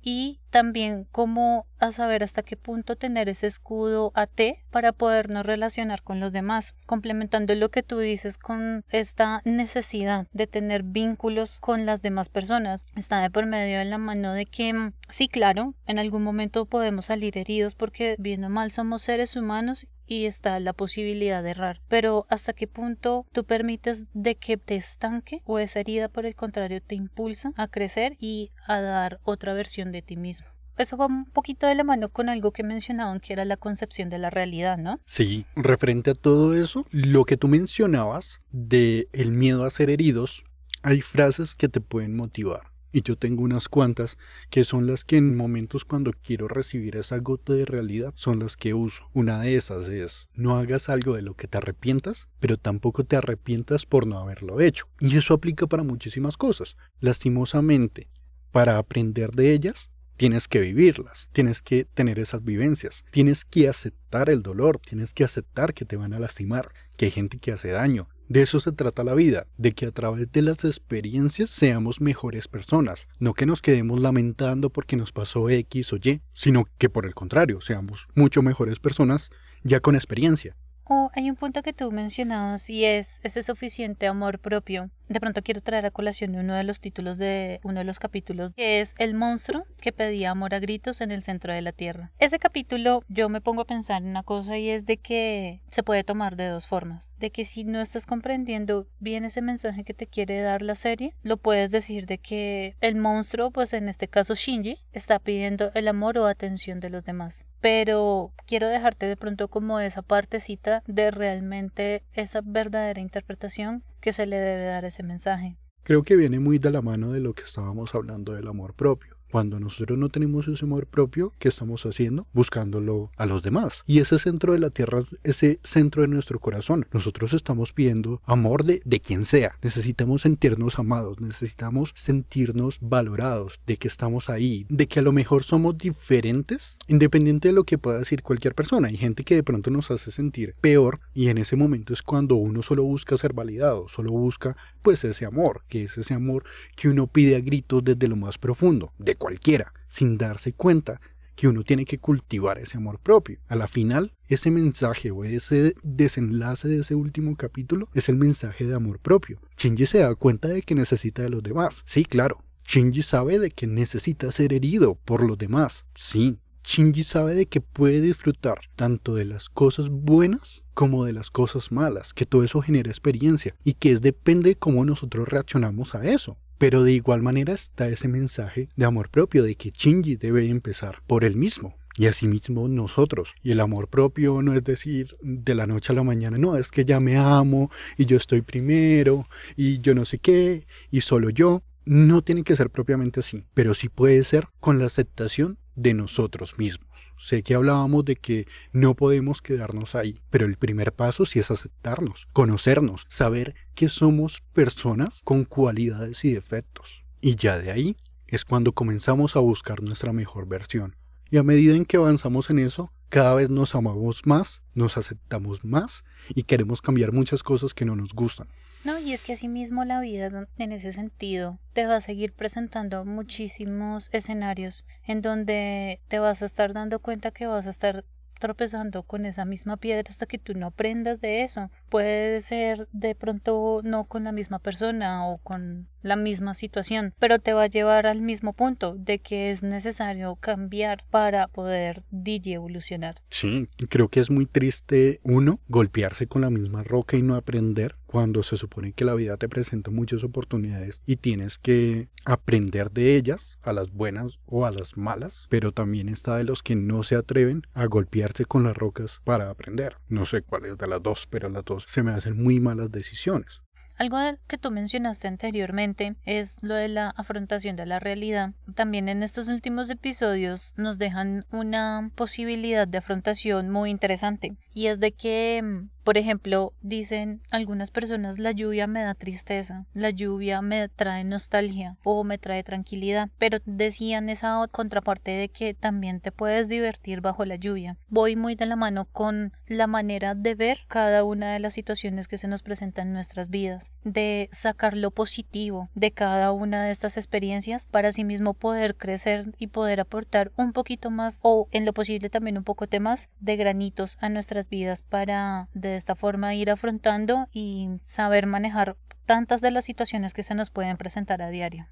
y 0.03 0.41
también 0.49 1.07
cómo 1.11 1.65
a 1.79 1.91
saber 1.91 2.23
hasta 2.23 2.43
qué 2.43 2.57
punto 2.57 2.95
tener 2.95 3.29
ese 3.29 3.47
escudo 3.47 4.11
AT 4.13 4.39
para 4.69 4.91
podernos 4.91 5.45
relacionar 5.45 6.03
con 6.03 6.19
los 6.19 6.33
demás, 6.33 6.75
complementando 6.85 7.55
lo 7.55 7.69
que 7.69 7.83
tú 7.83 7.99
dices 7.99 8.37
con 8.37 8.85
esta 8.89 9.41
necesidad 9.45 10.27
de 10.33 10.45
tener 10.45 10.83
vínculos 10.83 11.59
con 11.59 11.85
las 11.85 12.01
demás 12.01 12.29
personas. 12.29 12.85
Está 12.95 13.21
de 13.21 13.31
por 13.31 13.45
medio 13.45 13.79
de 13.79 13.85
la 13.85 13.97
mano 13.97 14.33
de 14.33 14.45
que 14.45 14.91
sí, 15.09 15.27
claro, 15.27 15.73
en 15.87 15.99
algún 15.99 16.23
momento 16.23 16.65
podemos 16.65 17.05
salir 17.05 17.37
heridos 17.37 17.75
porque 17.75 18.15
bien 18.19 18.43
o 18.43 18.49
mal 18.49 18.71
somos 18.71 19.01
seres 19.01 19.35
humanos 19.35 19.87
y 20.07 20.25
está 20.25 20.59
la 20.59 20.73
posibilidad 20.73 21.43
de 21.43 21.51
errar. 21.51 21.81
Pero 21.87 22.25
hasta 22.29 22.53
qué 22.53 22.67
punto 22.67 23.25
tú 23.31 23.43
permites 23.43 24.05
de 24.13 24.35
que 24.35 24.57
te 24.57 24.75
estanque 24.75 25.41
o 25.45 25.59
esa 25.59 25.79
herida 25.79 26.09
por 26.09 26.25
el 26.25 26.35
contrario 26.35 26.81
te 26.81 26.95
impulsa 26.95 27.51
a 27.55 27.67
crecer 27.67 28.15
y 28.19 28.51
a 28.67 28.81
dar 28.81 29.19
otra 29.23 29.53
versión 29.53 29.91
de 29.91 30.01
ti 30.01 30.17
mismo. 30.17 30.47
Eso 30.77 30.97
va 30.97 31.05
un 31.05 31.25
poquito 31.25 31.67
de 31.67 31.75
la 31.75 31.83
mano 31.83 32.09
con 32.09 32.29
algo 32.29 32.51
que 32.51 32.63
mencionaban 32.63 33.19
que 33.19 33.33
era 33.33 33.45
la 33.45 33.57
concepción 33.57 34.09
de 34.09 34.17
la 34.17 34.31
realidad, 34.31 34.77
¿no? 34.77 34.99
Sí, 35.05 35.45
referente 35.55 36.11
a 36.11 36.15
todo 36.15 36.55
eso, 36.55 36.87
lo 36.89 37.25
que 37.25 37.37
tú 37.37 37.47
mencionabas 37.47 38.41
de 38.51 39.07
el 39.13 39.31
miedo 39.31 39.65
a 39.65 39.69
ser 39.69 39.91
heridos, 39.91 40.43
hay 40.81 41.01
frases 41.01 41.53
que 41.53 41.69
te 41.69 41.79
pueden 41.79 42.15
motivar 42.15 42.72
y 42.93 43.01
yo 43.01 43.17
tengo 43.17 43.43
unas 43.43 43.67
cuantas 43.67 44.17
que 44.49 44.63
son 44.63 44.87
las 44.87 45.03
que 45.03 45.17
en 45.17 45.35
momentos 45.35 45.83
cuando 45.83 46.13
quiero 46.13 46.47
recibir 46.47 46.95
esa 46.95 47.17
gota 47.17 47.53
de 47.53 47.65
realidad 47.65 48.13
son 48.15 48.39
las 48.39 48.55
que 48.55 48.73
uso. 48.73 49.09
Una 49.13 49.41
de 49.41 49.55
esas 49.55 49.89
es 49.89 50.27
no 50.33 50.57
hagas 50.57 50.87
algo 50.87 51.15
de 51.15 51.23
lo 51.23 51.33
que 51.33 51.47
te 51.47 51.57
arrepientas, 51.57 52.27
pero 52.39 52.57
tampoco 52.57 53.03
te 53.03 53.17
arrepientas 53.17 53.85
por 53.85 54.07
no 54.07 54.19
haberlo 54.19 54.61
hecho. 54.61 54.85
Y 54.99 55.17
eso 55.17 55.33
aplica 55.33 55.67
para 55.67 55.83
muchísimas 55.83 56.37
cosas. 56.37 56.77
Lastimosamente, 56.99 58.07
para 58.51 58.77
aprender 58.77 59.31
de 59.31 59.51
ellas, 59.53 59.89
tienes 60.15 60.47
que 60.47 60.59
vivirlas, 60.59 61.27
tienes 61.33 61.61
que 61.61 61.85
tener 61.85 62.19
esas 62.19 62.43
vivencias, 62.43 63.03
tienes 63.11 63.43
que 63.45 63.67
aceptar 63.67 64.29
el 64.29 64.43
dolor, 64.43 64.79
tienes 64.79 65.13
que 65.13 65.23
aceptar 65.23 65.73
que 65.73 65.85
te 65.85 65.97
van 65.97 66.13
a 66.13 66.19
lastimar, 66.19 66.71
que 66.95 67.05
hay 67.05 67.11
gente 67.11 67.39
que 67.39 67.51
hace 67.51 67.69
daño, 67.69 68.07
de 68.33 68.41
eso 68.41 68.59
se 68.59 68.71
trata 68.71 69.03
la 69.03 69.13
vida, 69.13 69.45
de 69.59 69.73
que 69.73 69.85
a 69.85 69.91
través 69.91 70.31
de 70.31 70.41
las 70.41 70.65
experiencias 70.65 71.51
seamos 71.51 72.01
mejores 72.01 72.47
personas, 72.47 73.07
no 73.19 73.35
que 73.35 73.45
nos 73.45 73.61
quedemos 73.61 74.01
lamentando 74.01 74.71
porque 74.71 74.95
nos 74.95 75.11
pasó 75.11 75.51
X 75.51 75.93
o 75.93 75.97
Y, 75.97 76.19
sino 76.33 76.65
que 76.79 76.89
por 76.89 77.05
el 77.05 77.13
contrario, 77.13 77.61
seamos 77.61 78.07
mucho 78.15 78.41
mejores 78.41 78.79
personas 78.79 79.29
ya 79.61 79.81
con 79.81 79.93
experiencia. 79.93 80.55
O 80.85 81.11
hay 81.13 81.29
un 81.29 81.35
punto 81.35 81.61
que 81.61 81.73
tú 81.73 81.91
mencionabas 81.91 82.69
y 82.69 82.85
es 82.85 83.19
ese 83.23 83.43
suficiente 83.43 84.07
amor 84.07 84.39
propio. 84.39 84.89
De 85.09 85.19
pronto 85.19 85.43
quiero 85.43 85.61
traer 85.61 85.85
a 85.85 85.91
colación 85.91 86.35
uno 86.35 86.55
de 86.55 86.63
los 86.63 86.79
títulos 86.79 87.17
de 87.17 87.59
uno 87.63 87.79
de 87.79 87.83
los 87.83 87.99
capítulos, 87.99 88.53
que 88.53 88.81
es 88.81 88.95
El 88.97 89.13
monstruo 89.13 89.65
que 89.79 89.91
pedía 89.91 90.31
amor 90.31 90.55
a 90.55 90.59
gritos 90.59 91.01
en 91.01 91.11
el 91.11 91.23
centro 91.23 91.53
de 91.53 91.61
la 91.61 91.71
tierra. 91.71 92.11
Ese 92.19 92.39
capítulo 92.39 93.03
yo 93.09 93.29
me 93.29 93.41
pongo 93.41 93.61
a 93.61 93.67
pensar 93.67 94.01
en 94.01 94.09
una 94.09 94.23
cosa 94.23 94.57
y 94.57 94.69
es 94.69 94.85
de 94.85 94.97
que 94.97 95.61
se 95.69 95.83
puede 95.83 96.03
tomar 96.03 96.35
de 96.35 96.47
dos 96.47 96.67
formas. 96.67 97.13
De 97.19 97.31
que 97.31 97.45
si 97.45 97.63
no 97.63 97.81
estás 97.81 98.05
comprendiendo 98.05 98.87
bien 98.99 99.25
ese 99.25 99.41
mensaje 99.41 99.83
que 99.83 99.93
te 99.93 100.07
quiere 100.07 100.41
dar 100.41 100.61
la 100.61 100.75
serie, 100.75 101.13
lo 101.21 101.37
puedes 101.37 101.69
decir 101.69 102.05
de 102.07 102.17
que 102.17 102.75
el 102.81 102.95
monstruo, 102.95 103.51
pues 103.51 103.73
en 103.73 103.89
este 103.89 104.07
caso 104.07 104.35
Shinji, 104.35 104.79
está 104.93 105.19
pidiendo 105.19 105.71
el 105.75 105.87
amor 105.89 106.17
o 106.17 106.25
atención 106.25 106.79
de 106.79 106.89
los 106.89 107.03
demás. 107.03 107.45
Pero 107.59 108.33
quiero 108.45 108.67
dejarte 108.67 109.05
de 109.05 109.15
pronto 109.15 109.47
como 109.47 109.79
esa 109.79 110.01
partecita 110.01 110.72
de 110.87 111.11
realmente 111.11 112.03
esa 112.13 112.41
verdadera 112.43 113.01
interpretación 113.01 113.83
que 114.01 114.13
se 114.13 114.25
le 114.25 114.37
debe 114.37 114.65
dar 114.65 114.85
a 114.85 114.87
ese 114.87 115.03
mensaje. 115.03 115.57
Creo 115.83 116.03
que 116.03 116.15
viene 116.15 116.39
muy 116.39 116.59
de 116.59 116.71
la 116.71 116.81
mano 116.81 117.11
de 117.11 117.19
lo 117.19 117.33
que 117.33 117.43
estábamos 117.43 117.93
hablando 117.93 118.33
del 118.33 118.47
amor 118.47 118.73
propio. 118.73 119.12
Cuando 119.33 119.59
nosotros 119.59 119.97
no 119.97 120.09
tenemos 120.09 120.47
ese 120.47 120.63
amor 120.63 120.85
propio, 120.85 121.33
¿qué 121.39 121.49
estamos 121.49 121.87
haciendo? 121.87 122.27
Buscándolo 122.33 123.09
a 123.17 123.25
los 123.25 123.41
demás. 123.41 123.81
Y 123.87 123.97
ese 123.97 124.19
centro 124.19 124.53
de 124.53 124.59
la 124.59 124.69
tierra, 124.69 125.01
ese 125.23 125.59
centro 125.63 126.03
de 126.03 126.07
nuestro 126.07 126.37
corazón, 126.37 126.85
nosotros 126.93 127.33
estamos 127.33 127.73
pidiendo 127.73 128.21
amor 128.25 128.63
de, 128.63 128.83
de 128.85 128.99
quien 128.99 129.25
sea. 129.25 129.57
Necesitamos 129.63 130.21
sentirnos 130.21 130.77
amados, 130.77 131.19
necesitamos 131.19 131.93
sentirnos 131.95 132.77
valorados, 132.79 133.59
de 133.65 133.77
que 133.77 133.87
estamos 133.87 134.29
ahí, 134.29 134.67
de 134.69 134.85
que 134.85 134.99
a 134.99 135.01
lo 135.01 135.11
mejor 135.11 135.41
somos 135.41 135.79
diferentes, 135.79 136.77
independiente 136.87 137.47
de 137.47 137.55
lo 137.55 137.63
que 137.63 137.79
pueda 137.79 137.97
decir 137.97 138.21
cualquier 138.21 138.53
persona. 138.53 138.89
Hay 138.89 138.97
gente 138.97 139.23
que 139.23 139.33
de 139.33 139.41
pronto 139.41 139.71
nos 139.71 139.89
hace 139.89 140.11
sentir 140.11 140.53
peor 140.61 140.99
y 141.15 141.29
en 141.29 141.39
ese 141.39 141.55
momento 141.55 141.91
es 141.91 142.03
cuando 142.03 142.35
uno 142.35 142.61
solo 142.61 142.83
busca 142.83 143.17
ser 143.17 143.33
validado, 143.33 143.89
solo 143.89 144.11
busca 144.11 144.55
pues 144.83 145.03
ese 145.03 145.25
amor, 145.25 145.63
que 145.69 145.85
es 145.85 145.97
ese 145.97 146.13
amor 146.13 146.43
que 146.75 146.87
uno 146.87 147.07
pide 147.07 147.35
a 147.35 147.39
gritos 147.39 147.83
desde 147.83 148.07
lo 148.07 148.15
más 148.15 148.37
profundo, 148.37 148.93
de 148.99 149.15
cualquiera, 149.23 149.71
sin 149.87 150.17
darse 150.17 150.51
cuenta 150.51 150.99
que 151.35 151.47
uno 151.47 151.63
tiene 151.63 151.85
que 151.85 151.97
cultivar 151.97 152.59
ese 152.59 152.75
amor 152.75 152.99
propio. 152.99 153.39
A 153.47 153.55
la 153.55 153.69
final, 153.69 154.11
ese 154.27 154.51
mensaje 154.51 155.11
o 155.11 155.23
ese 155.23 155.75
desenlace 155.81 156.67
de 156.67 156.81
ese 156.81 156.95
último 156.95 157.37
capítulo 157.37 157.87
es 157.93 158.09
el 158.09 158.17
mensaje 158.17 158.65
de 158.65 158.75
amor 158.75 158.99
propio. 158.99 159.39
Shinji 159.57 159.85
se 159.85 159.99
da 159.99 160.13
cuenta 160.15 160.49
de 160.49 160.61
que 160.61 160.75
necesita 160.75 161.21
de 161.21 161.29
los 161.29 161.41
demás. 161.41 161.83
Sí, 161.85 162.03
claro. 162.03 162.43
Shinji 162.67 163.01
sabe 163.01 163.39
de 163.39 163.49
que 163.49 163.65
necesita 163.65 164.29
ser 164.33 164.51
herido 164.51 164.95
por 165.05 165.23
los 165.23 165.37
demás. 165.37 165.85
Sí. 165.95 166.37
Shinji 166.65 167.05
sabe 167.05 167.33
de 167.33 167.45
que 167.45 167.61
puede 167.61 168.01
disfrutar 168.01 168.59
tanto 168.75 169.15
de 169.15 169.23
las 169.23 169.47
cosas 169.47 169.87
buenas 169.89 170.63
como 170.73 171.05
de 171.05 171.13
las 171.13 171.31
cosas 171.31 171.71
malas, 171.71 172.13
que 172.13 172.25
todo 172.25 172.43
eso 172.43 172.61
genera 172.61 172.89
experiencia 172.89 173.55
y 173.63 173.75
que 173.75 173.91
es 173.91 174.01
depende 174.01 174.49
de 174.49 174.55
cómo 174.57 174.83
nosotros 174.83 175.29
reaccionamos 175.29 175.95
a 175.95 176.05
eso. 176.05 176.37
Pero 176.57 176.83
de 176.83 176.93
igual 176.93 177.21
manera 177.21 177.53
está 177.53 177.87
ese 177.87 178.07
mensaje 178.07 178.69
de 178.75 178.85
amor 178.85 179.09
propio, 179.09 179.43
de 179.43 179.55
que 179.55 179.71
Shinji 179.71 180.15
debe 180.15 180.47
empezar 180.47 180.99
por 181.07 181.23
él 181.23 181.35
mismo. 181.35 181.75
Y 181.95 182.07
asimismo 182.07 182.67
nosotros. 182.67 183.35
Y 183.43 183.51
el 183.51 183.59
amor 183.59 183.87
propio 183.87 184.41
no 184.41 184.53
es 184.53 184.63
decir 184.63 185.15
de 185.21 185.53
la 185.53 185.67
noche 185.67 185.93
a 185.93 185.95
la 185.95 186.03
mañana, 186.03 186.37
no, 186.37 186.55
es 186.55 186.71
que 186.71 186.85
ya 186.85 186.99
me 186.99 187.17
amo 187.17 187.69
y 187.97 188.05
yo 188.05 188.17
estoy 188.17 188.41
primero 188.41 189.27
y 189.55 189.79
yo 189.79 189.93
no 189.93 190.05
sé 190.05 190.17
qué 190.17 190.65
y 190.89 191.01
solo 191.01 191.29
yo. 191.29 191.61
No 191.85 192.21
tiene 192.21 192.43
que 192.43 192.55
ser 192.55 192.69
propiamente 192.69 193.19
así, 193.19 193.43
pero 193.53 193.73
sí 193.73 193.89
puede 193.89 194.23
ser 194.23 194.47
con 194.59 194.79
la 194.79 194.85
aceptación 194.85 195.57
de 195.75 195.93
nosotros 195.93 196.57
mismos. 196.57 196.92
Sé 197.17 197.43
que 197.43 197.55
hablábamos 197.55 198.05
de 198.05 198.15
que 198.15 198.47
no 198.71 198.95
podemos 198.95 199.41
quedarnos 199.41 199.95
ahí, 199.95 200.21
pero 200.29 200.45
el 200.45 200.57
primer 200.57 200.93
paso 200.93 201.25
sí 201.25 201.39
es 201.39 201.51
aceptarnos, 201.51 202.27
conocernos, 202.33 203.05
saber 203.09 203.55
que 203.75 203.89
somos 203.89 204.41
personas 204.53 205.21
con 205.23 205.45
cualidades 205.45 206.25
y 206.25 206.33
defectos. 206.33 207.03
Y 207.21 207.35
ya 207.35 207.57
de 207.57 207.71
ahí 207.71 207.97
es 208.27 208.45
cuando 208.45 208.73
comenzamos 208.73 209.35
a 209.35 209.39
buscar 209.39 209.81
nuestra 209.81 210.11
mejor 210.11 210.47
versión. 210.47 210.95
Y 211.29 211.37
a 211.37 211.43
medida 211.43 211.75
en 211.75 211.85
que 211.85 211.97
avanzamos 211.97 212.49
en 212.49 212.59
eso, 212.59 212.91
cada 213.09 213.35
vez 213.35 213.49
nos 213.49 213.75
amamos 213.75 214.25
más, 214.25 214.61
nos 214.73 214.97
aceptamos 214.97 215.63
más 215.63 216.03
y 216.29 216.43
queremos 216.43 216.81
cambiar 216.81 217.11
muchas 217.11 217.43
cosas 217.43 217.73
que 217.73 217.85
no 217.85 217.95
nos 217.95 218.13
gustan. 218.13 218.47
No, 218.83 218.99
y 218.99 219.13
es 219.13 219.23
que 219.23 219.33
asimismo 219.33 219.85
la 219.85 220.01
vida 220.01 220.47
en 220.57 220.71
ese 220.71 220.91
sentido 220.91 221.59
te 221.73 221.85
va 221.85 221.95
a 221.95 222.01
seguir 222.01 222.33
presentando 222.33 223.05
muchísimos 223.05 224.09
escenarios 224.11 224.85
en 225.05 225.21
donde 225.21 226.01
te 226.09 226.19
vas 226.19 226.41
a 226.41 226.45
estar 226.45 226.73
dando 226.73 226.99
cuenta 226.99 227.31
que 227.31 227.47
vas 227.47 227.67
a 227.67 227.69
estar 227.69 228.03
tropezando 228.43 229.03
con 229.03 229.25
esa 229.25 229.45
misma 229.45 229.77
piedra 229.77 230.03
hasta 230.09 230.25
que 230.25 230.37
tú 230.37 230.53
no 230.53 230.67
aprendas 230.67 231.21
de 231.21 231.43
eso. 231.43 231.71
Puede 231.87 232.41
ser 232.41 232.89
de 232.91 233.15
pronto 233.15 233.79
no 233.85 234.03
con 234.03 234.25
la 234.25 234.33
misma 234.33 234.59
persona 234.59 235.25
o 235.25 235.37
con 235.37 235.87
la 236.01 236.17
misma 236.17 236.53
situación, 236.53 237.13
pero 237.19 237.39
te 237.39 237.53
va 237.53 237.63
a 237.63 237.67
llevar 237.67 238.05
al 238.05 238.21
mismo 238.21 238.51
punto 238.51 238.95
de 238.97 239.19
que 239.19 239.51
es 239.51 239.63
necesario 239.63 240.35
cambiar 240.35 241.05
para 241.09 241.47
poder 241.47 242.03
DJ 242.11 242.55
evolucionar. 242.55 243.21
Sí, 243.29 243.69
creo 243.87 244.09
que 244.09 244.19
es 244.19 244.29
muy 244.29 244.45
triste 244.45 245.21
uno 245.23 245.61
golpearse 245.69 246.27
con 246.27 246.41
la 246.41 246.49
misma 246.49 246.83
roca 246.83 247.15
y 247.15 247.21
no 247.21 247.35
aprender 247.35 247.95
cuando 248.13 248.43
se 248.43 248.57
supone 248.57 248.93
que 248.93 249.05
la 249.05 249.15
vida 249.15 249.37
te 249.37 249.49
presenta 249.49 249.89
muchas 249.89 250.23
oportunidades 250.23 251.01
y 251.07 251.15
tienes 251.15 251.57
que 251.57 252.09
aprender 252.25 252.91
de 252.91 253.15
ellas, 253.15 253.57
a 253.63 253.73
las 253.73 253.91
buenas 253.91 254.37
o 254.45 254.67
a 254.67 254.71
las 254.71 254.97
malas, 254.97 255.47
pero 255.49 255.71
también 255.71 256.09
está 256.09 256.37
de 256.37 256.43
los 256.43 256.61
que 256.61 256.75
no 256.75 257.01
se 257.01 257.15
atreven 257.15 257.63
a 257.73 257.85
golpearse 257.85 258.45
con 258.45 258.65
las 258.65 258.77
rocas 258.77 259.19
para 259.23 259.49
aprender. 259.49 259.97
No 260.09 260.27
sé 260.27 260.43
cuál 260.43 260.65
es 260.65 260.77
de 260.77 260.87
las 260.87 261.01
dos, 261.01 261.25
pero 261.27 261.49
las 261.49 261.65
dos 261.65 261.85
se 261.87 262.03
me 262.03 262.11
hacen 262.11 262.39
muy 262.39 262.59
malas 262.59 262.91
decisiones. 262.91 263.63
Algo 263.97 264.17
que 264.47 264.57
tú 264.57 264.71
mencionaste 264.71 265.27
anteriormente 265.27 266.15
es 266.25 266.57
lo 266.63 266.73
de 266.73 266.87
la 266.87 267.09
afrontación 267.11 267.75
de 267.75 267.85
la 267.85 267.99
realidad. 267.99 268.51
También 268.75 269.07
en 269.07 269.21
estos 269.21 269.49
últimos 269.49 269.89
episodios 269.89 270.73
nos 270.77 270.97
dejan 270.97 271.45
una 271.51 272.09
posibilidad 272.15 272.87
de 272.87 272.97
afrontación 272.97 273.69
muy 273.69 273.91
interesante 273.91 274.55
y 274.73 274.87
es 274.87 274.99
de 274.99 275.11
que 275.11 275.85
por 276.03 276.17
ejemplo, 276.17 276.73
dicen 276.81 277.41
algunas 277.49 277.91
personas 277.91 278.39
la 278.39 278.51
lluvia 278.51 278.87
me 278.87 279.01
da 279.01 279.15
tristeza, 279.15 279.85
la 279.93 280.09
lluvia 280.09 280.61
me 280.61 280.89
trae 280.89 281.23
nostalgia 281.23 281.97
o 282.03 282.23
me 282.23 282.37
trae 282.37 282.63
tranquilidad, 282.63 283.29
pero 283.37 283.59
decían 283.65 284.29
esa 284.29 284.67
contraparte 284.71 285.31
de 285.31 285.49
que 285.49 285.73
también 285.73 286.19
te 286.19 286.31
puedes 286.31 286.67
divertir 286.67 287.21
bajo 287.21 287.45
la 287.45 287.55
lluvia. 287.55 287.97
Voy 288.09 288.35
muy 288.35 288.55
de 288.55 288.65
la 288.65 288.75
mano 288.75 289.05
con 289.05 289.53
la 289.67 289.87
manera 289.87 290.35
de 290.35 290.55
ver 290.55 290.79
cada 290.87 291.23
una 291.23 291.53
de 291.53 291.59
las 291.59 291.73
situaciones 291.73 292.27
que 292.27 292.37
se 292.37 292.47
nos 292.47 292.61
presentan 292.61 293.07
en 293.07 293.13
nuestras 293.13 293.49
vidas, 293.49 293.91
de 294.03 294.49
sacar 294.51 294.95
lo 294.95 295.11
positivo 295.11 295.89
de 295.95 296.11
cada 296.11 296.51
una 296.51 296.85
de 296.85 296.91
estas 296.91 297.17
experiencias 297.17 297.87
para 297.87 298.11
sí 298.11 298.23
mismo 298.23 298.53
poder 298.53 298.95
crecer 298.95 299.53
y 299.57 299.67
poder 299.67 299.99
aportar 299.99 300.51
un 300.57 300.73
poquito 300.73 301.09
más 301.09 301.39
o 301.43 301.67
en 301.71 301.85
lo 301.85 301.93
posible 301.93 302.29
también 302.29 302.57
un 302.57 302.63
poco 302.63 302.83
más 302.99 303.29
de 303.39 303.55
granitos 303.55 304.17
a 304.19 304.29
nuestras 304.29 304.69
vidas 304.69 305.01
para 305.01 305.69
de 305.73 305.92
esta 305.95 306.15
forma 306.15 306.55
ir 306.55 306.69
afrontando 306.69 307.47
y 307.51 307.89
saber 308.05 308.45
manejar 308.47 308.97
tantas 309.25 309.61
de 309.61 309.71
las 309.71 309.85
situaciones 309.85 310.33
que 310.33 310.43
se 310.43 310.55
nos 310.55 310.69
pueden 310.69 310.97
presentar 310.97 311.41
a 311.41 311.49
diario. 311.49 311.87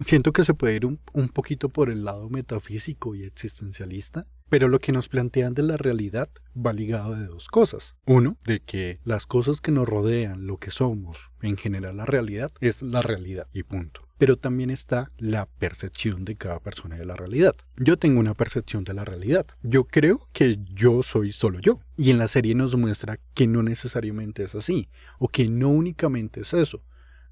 Siento 0.00 0.32
que 0.32 0.44
se 0.44 0.54
puede 0.54 0.76
ir 0.76 0.86
un, 0.86 1.28
poquito 1.28 1.68
por 1.68 1.90
el 1.90 2.04
lado 2.04 2.28
metafísico 2.30 3.14
y 3.14 3.24
existencialista, 3.24 4.26
pero 4.48 4.68
lo 4.68 4.78
que 4.78 4.92
nos 4.92 5.08
plantean 5.08 5.54
de 5.54 5.62
la 5.62 5.76
realidad 5.76 6.28
va 6.56 6.72
ligado 6.72 7.14
de 7.14 7.26
dos 7.26 7.48
cosas. 7.48 7.96
Uno, 8.06 8.36
de 8.44 8.60
que 8.60 9.00
las 9.04 9.26
cosas 9.26 9.60
que 9.60 9.72
nos 9.72 9.88
rodean, 9.88 10.46
lo 10.46 10.58
que 10.58 10.70
somos, 10.70 11.30
en 11.42 11.56
general 11.56 11.96
la 11.96 12.06
realidad, 12.06 12.52
es 12.60 12.82
la 12.82 13.02
realidad 13.02 13.48
y 13.52 13.64
punto. 13.64 14.02
Pero 14.18 14.36
también 14.36 14.70
está 14.70 15.10
la 15.16 15.46
percepción 15.46 16.24
de 16.24 16.36
cada 16.36 16.60
persona 16.60 16.96
de 16.96 17.04
la 17.04 17.14
realidad. 17.14 17.54
Yo 17.76 17.96
tengo 17.98 18.20
una 18.20 18.34
percepción 18.34 18.84
de 18.84 18.94
la 18.94 19.04
realidad. 19.04 19.46
Yo 19.62 19.84
creo 19.84 20.28
que 20.32 20.58
yo 20.74 21.02
soy 21.02 21.32
solo 21.32 21.60
yo. 21.60 21.80
Y 21.96 22.10
en 22.10 22.18
la 22.18 22.28
serie 22.28 22.54
nos 22.54 22.76
muestra 22.76 23.20
que 23.34 23.46
no 23.46 23.62
necesariamente 23.62 24.44
es 24.44 24.54
así, 24.54 24.88
o 25.18 25.28
que 25.28 25.48
no 25.48 25.68
únicamente 25.68 26.40
es 26.40 26.52
eso, 26.54 26.82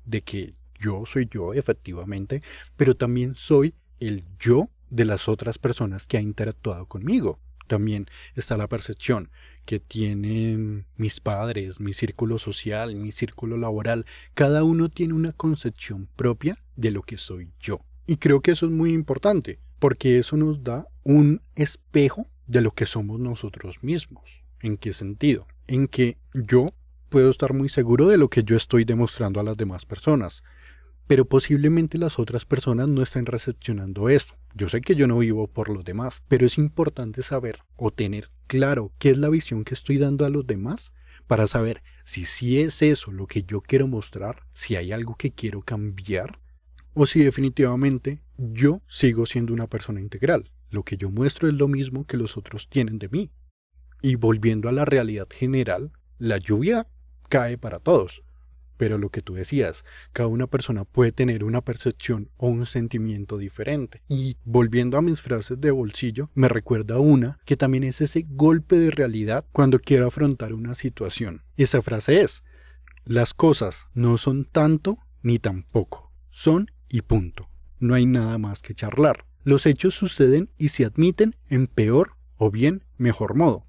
de 0.04 0.22
que 0.22 0.54
yo 0.80 1.04
soy 1.06 1.28
yo 1.30 1.54
efectivamente, 1.54 2.42
pero 2.76 2.96
también 2.96 3.34
soy 3.34 3.74
el 4.00 4.24
yo 4.38 4.68
de 4.90 5.04
las 5.04 5.28
otras 5.28 5.58
personas 5.58 6.06
que 6.06 6.16
ha 6.16 6.20
interactuado 6.20 6.86
conmigo. 6.86 7.38
También 7.66 8.06
está 8.34 8.56
la 8.56 8.68
percepción 8.68 9.30
que 9.64 9.80
tienen 9.80 10.86
mis 10.96 11.20
padres, 11.20 11.80
mi 11.80 11.92
círculo 11.92 12.38
social, 12.38 12.94
mi 12.94 13.10
círculo 13.10 13.56
laboral. 13.56 14.06
Cada 14.34 14.62
uno 14.62 14.88
tiene 14.88 15.14
una 15.14 15.32
concepción 15.32 16.08
propia 16.14 16.56
de 16.76 16.92
lo 16.92 17.02
que 17.02 17.18
soy 17.18 17.50
yo. 17.60 17.80
Y 18.06 18.18
creo 18.18 18.40
que 18.40 18.52
eso 18.52 18.66
es 18.66 18.72
muy 18.72 18.92
importante, 18.92 19.58
porque 19.80 20.18
eso 20.18 20.36
nos 20.36 20.62
da 20.62 20.86
un 21.02 21.42
espejo 21.56 22.28
de 22.46 22.60
lo 22.60 22.70
que 22.70 22.86
somos 22.86 23.18
nosotros 23.18 23.82
mismos. 23.82 24.44
¿En 24.60 24.76
qué 24.76 24.92
sentido? 24.92 25.48
En 25.66 25.88
que 25.88 26.18
yo 26.32 26.72
puedo 27.08 27.30
estar 27.30 27.52
muy 27.52 27.68
seguro 27.68 28.06
de 28.06 28.18
lo 28.18 28.30
que 28.30 28.44
yo 28.44 28.56
estoy 28.56 28.84
demostrando 28.84 29.40
a 29.40 29.42
las 29.42 29.56
demás 29.56 29.84
personas, 29.84 30.44
pero 31.06 31.24
posiblemente 31.24 31.98
las 31.98 32.18
otras 32.18 32.44
personas 32.44 32.88
no 32.88 33.02
estén 33.02 33.26
recepcionando 33.26 34.08
esto. 34.08 34.34
Yo 34.54 34.68
sé 34.68 34.80
que 34.80 34.94
yo 34.94 35.06
no 35.06 35.18
vivo 35.18 35.46
por 35.48 35.68
los 35.68 35.84
demás, 35.84 36.22
pero 36.28 36.46
es 36.46 36.58
importante 36.58 37.22
saber 37.22 37.60
o 37.76 37.90
tener 37.90 38.30
claro 38.46 38.92
qué 38.98 39.10
es 39.10 39.18
la 39.18 39.28
visión 39.28 39.64
que 39.64 39.74
estoy 39.74 39.98
dando 39.98 40.24
a 40.24 40.30
los 40.30 40.46
demás 40.46 40.92
para 41.26 41.46
saber 41.46 41.82
si 42.04 42.24
sí 42.24 42.60
es 42.60 42.82
eso 42.82 43.10
lo 43.10 43.26
que 43.26 43.42
yo 43.42 43.60
quiero 43.60 43.88
mostrar, 43.88 44.44
si 44.54 44.76
hay 44.76 44.92
algo 44.92 45.16
que 45.16 45.32
quiero 45.32 45.62
cambiar, 45.62 46.40
o 46.94 47.04
si 47.06 47.22
definitivamente 47.22 48.22
yo 48.38 48.80
sigo 48.86 49.26
siendo 49.26 49.52
una 49.52 49.66
persona 49.66 50.00
integral. 50.00 50.50
Lo 50.70 50.82
que 50.82 50.96
yo 50.96 51.10
muestro 51.10 51.48
es 51.48 51.54
lo 51.54 51.68
mismo 51.68 52.06
que 52.06 52.16
los 52.16 52.36
otros 52.36 52.68
tienen 52.68 52.98
de 52.98 53.08
mí. 53.08 53.30
Y 54.02 54.14
volviendo 54.16 54.68
a 54.68 54.72
la 54.72 54.84
realidad 54.84 55.28
general, 55.30 55.92
la 56.18 56.38
lluvia 56.38 56.86
cae 57.28 57.58
para 57.58 57.80
todos. 57.80 58.22
Pero 58.76 58.98
lo 58.98 59.10
que 59.10 59.22
tú 59.22 59.34
decías, 59.34 59.84
cada 60.12 60.28
una 60.28 60.46
persona 60.46 60.84
puede 60.84 61.12
tener 61.12 61.44
una 61.44 61.62
percepción 61.62 62.30
o 62.36 62.48
un 62.48 62.66
sentimiento 62.66 63.38
diferente. 63.38 64.02
Y 64.08 64.36
volviendo 64.44 64.98
a 64.98 65.02
mis 65.02 65.20
frases 65.20 65.60
de 65.60 65.70
bolsillo, 65.70 66.30
me 66.34 66.48
recuerda 66.48 66.98
una 66.98 67.38
que 67.44 67.56
también 67.56 67.84
es 67.84 68.00
ese 68.00 68.26
golpe 68.28 68.78
de 68.78 68.90
realidad 68.90 69.46
cuando 69.52 69.78
quiero 69.78 70.06
afrontar 70.06 70.52
una 70.52 70.74
situación. 70.74 71.42
Y 71.56 71.62
esa 71.62 71.82
frase 71.82 72.20
es, 72.20 72.44
las 73.04 73.34
cosas 73.34 73.86
no 73.94 74.18
son 74.18 74.44
tanto 74.44 74.98
ni 75.22 75.38
tampoco, 75.38 76.12
son 76.30 76.70
y 76.88 77.02
punto. 77.02 77.48
No 77.78 77.94
hay 77.94 78.06
nada 78.06 78.38
más 78.38 78.62
que 78.62 78.74
charlar. 78.74 79.26
Los 79.44 79.66
hechos 79.66 79.94
suceden 79.94 80.50
y 80.58 80.68
se 80.68 80.84
admiten 80.84 81.36
en 81.48 81.66
peor 81.66 82.16
o 82.36 82.50
bien 82.50 82.84
mejor 82.96 83.34
modo. 83.34 83.66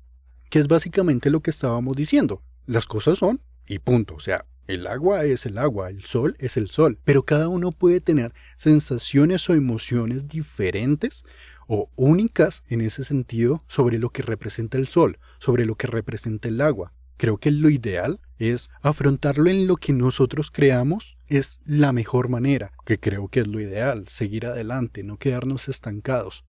Que 0.49 0.59
es 0.59 0.67
básicamente 0.67 1.29
lo 1.29 1.41
que 1.41 1.51
estábamos 1.51 1.95
diciendo. 1.95 2.41
Las 2.65 2.85
cosas 2.85 3.19
son 3.19 3.41
y 3.67 3.79
punto. 3.79 4.15
O 4.15 4.19
sea, 4.19 4.45
el 4.67 4.85
agua 4.85 5.23
es 5.23 5.45
el 5.45 5.57
agua, 5.57 5.89
el 5.89 6.03
sol 6.03 6.35
es 6.39 6.57
el 6.57 6.69
sol, 6.69 6.99
pero 7.03 7.23
cada 7.23 7.47
uno 7.47 7.71
puede 7.71 8.01
tener 8.01 8.33
sensaciones 8.57 9.49
o 9.49 9.53
emociones 9.53 10.27
diferentes 10.27 11.23
o 11.67 11.89
únicas 11.95 12.63
en 12.67 12.81
ese 12.81 13.03
sentido 13.03 13.63
sobre 13.67 13.97
lo 13.97 14.09
que 14.09 14.21
representa 14.21 14.77
el 14.77 14.87
sol, 14.87 15.19
sobre 15.39 15.65
lo 15.65 15.75
que 15.75 15.87
representa 15.87 16.47
el 16.47 16.61
agua. 16.61 16.93
Creo 17.17 17.37
que 17.37 17.49
lo 17.49 17.69
ideal 17.69 18.19
es 18.37 18.69
afrontarlo 18.81 19.49
en 19.49 19.67
lo 19.67 19.77
que 19.77 19.91
nosotros 19.91 20.51
creamos 20.51 21.17
es 21.27 21.59
la 21.65 21.91
mejor 21.91 22.29
manera, 22.29 22.71
que 22.85 22.99
creo 22.99 23.27
que 23.27 23.41
es 23.41 23.47
lo 23.47 23.59
ideal, 23.59 24.07
seguir 24.07 24.45
adelante, 24.45 25.03
no 25.03 25.17
quedarnos 25.17 25.67
estancados. 25.67 26.45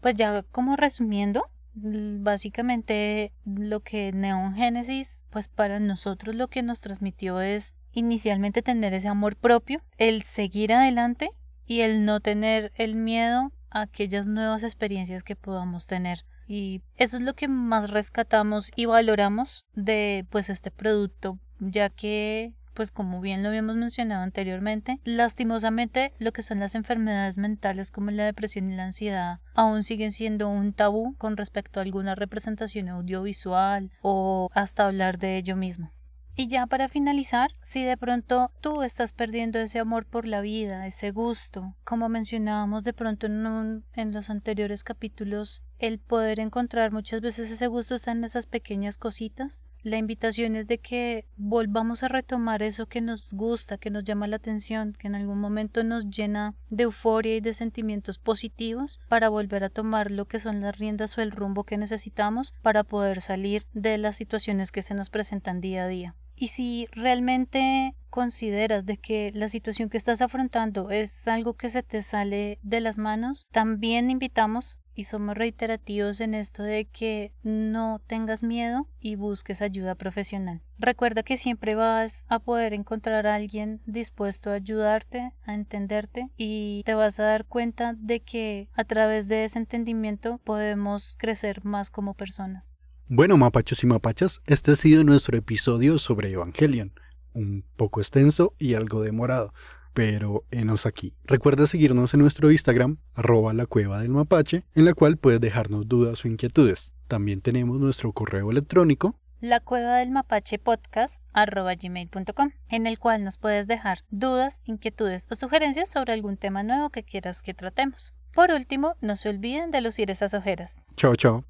Pues 0.00 0.14
ya 0.14 0.42
como 0.52 0.76
resumiendo, 0.76 1.44
básicamente 1.76 3.32
lo 3.44 3.80
que 3.80 4.12
Neon 4.12 4.54
Genesis, 4.54 5.22
pues 5.30 5.48
para 5.48 5.78
nosotros 5.78 6.34
lo 6.34 6.48
que 6.48 6.62
nos 6.62 6.80
transmitió 6.80 7.40
es 7.40 7.74
inicialmente 7.92 8.62
tener 8.62 8.94
ese 8.94 9.08
amor 9.08 9.36
propio, 9.36 9.82
el 9.98 10.22
seguir 10.22 10.72
adelante 10.72 11.30
y 11.66 11.80
el 11.80 12.04
no 12.04 12.20
tener 12.20 12.72
el 12.76 12.94
miedo 12.94 13.52
a 13.70 13.82
aquellas 13.82 14.26
nuevas 14.26 14.62
experiencias 14.62 15.22
que 15.22 15.36
podamos 15.36 15.86
tener. 15.86 16.24
Y 16.48 16.82
eso 16.96 17.16
es 17.16 17.22
lo 17.22 17.34
que 17.34 17.48
más 17.48 17.90
rescatamos 17.90 18.70
y 18.76 18.86
valoramos 18.86 19.66
de 19.74 20.26
pues 20.30 20.48
este 20.48 20.70
producto, 20.70 21.38
ya 21.58 21.90
que 21.90 22.54
pues 22.76 22.92
como 22.92 23.20
bien 23.20 23.42
lo 23.42 23.48
habíamos 23.48 23.74
mencionado 23.74 24.22
anteriormente, 24.22 25.00
lastimosamente 25.02 26.12
lo 26.18 26.32
que 26.32 26.42
son 26.42 26.60
las 26.60 26.76
enfermedades 26.76 27.38
mentales 27.38 27.90
como 27.90 28.12
la 28.12 28.26
depresión 28.26 28.70
y 28.70 28.76
la 28.76 28.84
ansiedad 28.84 29.40
aún 29.54 29.82
siguen 29.82 30.12
siendo 30.12 30.48
un 30.48 30.74
tabú 30.74 31.16
con 31.16 31.36
respecto 31.36 31.80
a 31.80 31.82
alguna 31.82 32.14
representación 32.14 32.90
audiovisual 32.90 33.90
o 34.02 34.50
hasta 34.54 34.86
hablar 34.86 35.18
de 35.18 35.38
ello 35.38 35.56
mismo. 35.56 35.90
Y 36.38 36.48
ya 36.48 36.66
para 36.66 36.88
finalizar, 36.88 37.50
si 37.62 37.82
de 37.82 37.96
pronto 37.96 38.52
tú 38.60 38.82
estás 38.82 39.14
perdiendo 39.14 39.58
ese 39.58 39.78
amor 39.78 40.04
por 40.04 40.26
la 40.26 40.42
vida, 40.42 40.86
ese 40.86 41.10
gusto, 41.10 41.74
como 41.82 42.10
mencionábamos 42.10 42.84
de 42.84 42.92
pronto 42.92 43.26
en, 43.26 43.84
en, 43.94 44.12
los 44.12 44.28
anteriores 44.28 44.84
capítulos, 44.84 45.62
el 45.78 45.98
poder 45.98 46.38
encontrar 46.38 46.92
muchas 46.92 47.22
veces 47.22 47.50
ese 47.50 47.68
gusto 47.68 47.94
está 47.94 48.12
en 48.12 48.22
esas 48.22 48.44
pequeñas 48.44 48.98
cositas. 48.98 49.64
La 49.86 49.98
invitación 49.98 50.56
es 50.56 50.66
de 50.66 50.78
que 50.78 51.26
volvamos 51.36 52.02
a 52.02 52.08
retomar 52.08 52.60
eso 52.64 52.86
que 52.86 53.00
nos 53.00 53.32
gusta, 53.32 53.78
que 53.78 53.88
nos 53.88 54.02
llama 54.02 54.26
la 54.26 54.34
atención, 54.34 54.94
que 54.98 55.06
en 55.06 55.14
algún 55.14 55.38
momento 55.38 55.84
nos 55.84 56.10
llena 56.10 56.56
de 56.70 56.82
euforia 56.82 57.36
y 57.36 57.40
de 57.40 57.52
sentimientos 57.52 58.18
positivos 58.18 58.98
para 59.08 59.28
volver 59.28 59.62
a 59.62 59.70
tomar 59.70 60.10
lo 60.10 60.24
que 60.24 60.40
son 60.40 60.60
las 60.60 60.76
riendas 60.76 61.16
o 61.16 61.22
el 61.22 61.30
rumbo 61.30 61.62
que 61.62 61.76
necesitamos 61.76 62.52
para 62.62 62.82
poder 62.82 63.20
salir 63.20 63.64
de 63.74 63.96
las 63.96 64.16
situaciones 64.16 64.72
que 64.72 64.82
se 64.82 64.94
nos 64.94 65.08
presentan 65.08 65.60
día 65.60 65.84
a 65.84 65.86
día. 65.86 66.16
Y 66.34 66.48
si 66.48 66.88
realmente 66.90 67.94
consideras 68.10 68.86
de 68.86 68.96
que 68.96 69.30
la 69.34 69.46
situación 69.46 69.88
que 69.88 69.98
estás 69.98 70.20
afrontando 70.20 70.90
es 70.90 71.28
algo 71.28 71.54
que 71.54 71.68
se 71.68 71.84
te 71.84 72.02
sale 72.02 72.58
de 72.64 72.80
las 72.80 72.98
manos, 72.98 73.46
también 73.52 74.10
invitamos 74.10 74.80
y 74.96 75.04
somos 75.04 75.36
reiterativos 75.36 76.20
en 76.20 76.34
esto 76.34 76.62
de 76.62 76.86
que 76.86 77.32
no 77.42 78.00
tengas 78.06 78.42
miedo 78.42 78.88
y 78.98 79.14
busques 79.14 79.62
ayuda 79.62 79.94
profesional. 79.94 80.62
Recuerda 80.78 81.22
que 81.22 81.36
siempre 81.36 81.74
vas 81.74 82.24
a 82.28 82.38
poder 82.38 82.72
encontrar 82.72 83.26
a 83.26 83.34
alguien 83.34 83.80
dispuesto 83.86 84.50
a 84.50 84.54
ayudarte, 84.54 85.32
a 85.44 85.54
entenderte 85.54 86.30
y 86.36 86.82
te 86.84 86.94
vas 86.94 87.20
a 87.20 87.24
dar 87.24 87.44
cuenta 87.44 87.94
de 87.96 88.20
que 88.20 88.68
a 88.74 88.84
través 88.84 89.28
de 89.28 89.44
ese 89.44 89.58
entendimiento 89.58 90.38
podemos 90.38 91.14
crecer 91.18 91.64
más 91.64 91.90
como 91.90 92.14
personas. 92.14 92.72
Bueno, 93.08 93.36
mapachos 93.36 93.84
y 93.84 93.86
mapachas, 93.86 94.40
este 94.46 94.72
ha 94.72 94.76
sido 94.76 95.04
nuestro 95.04 95.36
episodio 95.38 95.98
sobre 95.98 96.32
Evangelion. 96.32 96.92
Un 97.34 97.64
poco 97.76 98.00
extenso 98.00 98.54
y 98.58 98.74
algo 98.74 99.02
demorado, 99.02 99.52
pero 99.96 100.44
enos 100.50 100.84
aquí. 100.84 101.14
Recuerda 101.24 101.66
seguirnos 101.66 102.12
en 102.12 102.20
nuestro 102.20 102.52
Instagram, 102.52 102.98
arroba 103.14 103.54
la 103.54 103.64
cueva 103.64 104.02
del 104.02 104.10
mapache, 104.10 104.62
en 104.74 104.84
la 104.84 104.92
cual 104.92 105.16
puedes 105.16 105.40
dejarnos 105.40 105.88
dudas 105.88 106.22
o 106.22 106.28
inquietudes. 106.28 106.92
También 107.08 107.40
tenemos 107.40 107.80
nuestro 107.80 108.12
correo 108.12 108.50
electrónico, 108.50 109.18
la 109.40 109.60
cueva 109.60 109.96
del 109.96 110.10
mapache 110.10 110.58
podcast 110.58 111.22
gmail.com 111.34 112.50
en 112.68 112.86
el 112.86 112.98
cual 112.98 113.24
nos 113.24 113.38
puedes 113.38 113.66
dejar 113.66 114.00
dudas, 114.10 114.60
inquietudes 114.66 115.28
o 115.30 115.34
sugerencias 115.34 115.88
sobre 115.88 116.12
algún 116.12 116.36
tema 116.36 116.62
nuevo 116.62 116.90
que 116.90 117.02
quieras 117.02 117.40
que 117.40 117.54
tratemos. 117.54 118.12
Por 118.34 118.50
último, 118.50 118.96
no 119.00 119.16
se 119.16 119.30
olviden 119.30 119.70
de 119.70 119.80
lucir 119.80 120.10
esas 120.10 120.34
ojeras. 120.34 120.76
Chao, 120.96 121.16
chao. 121.16 121.46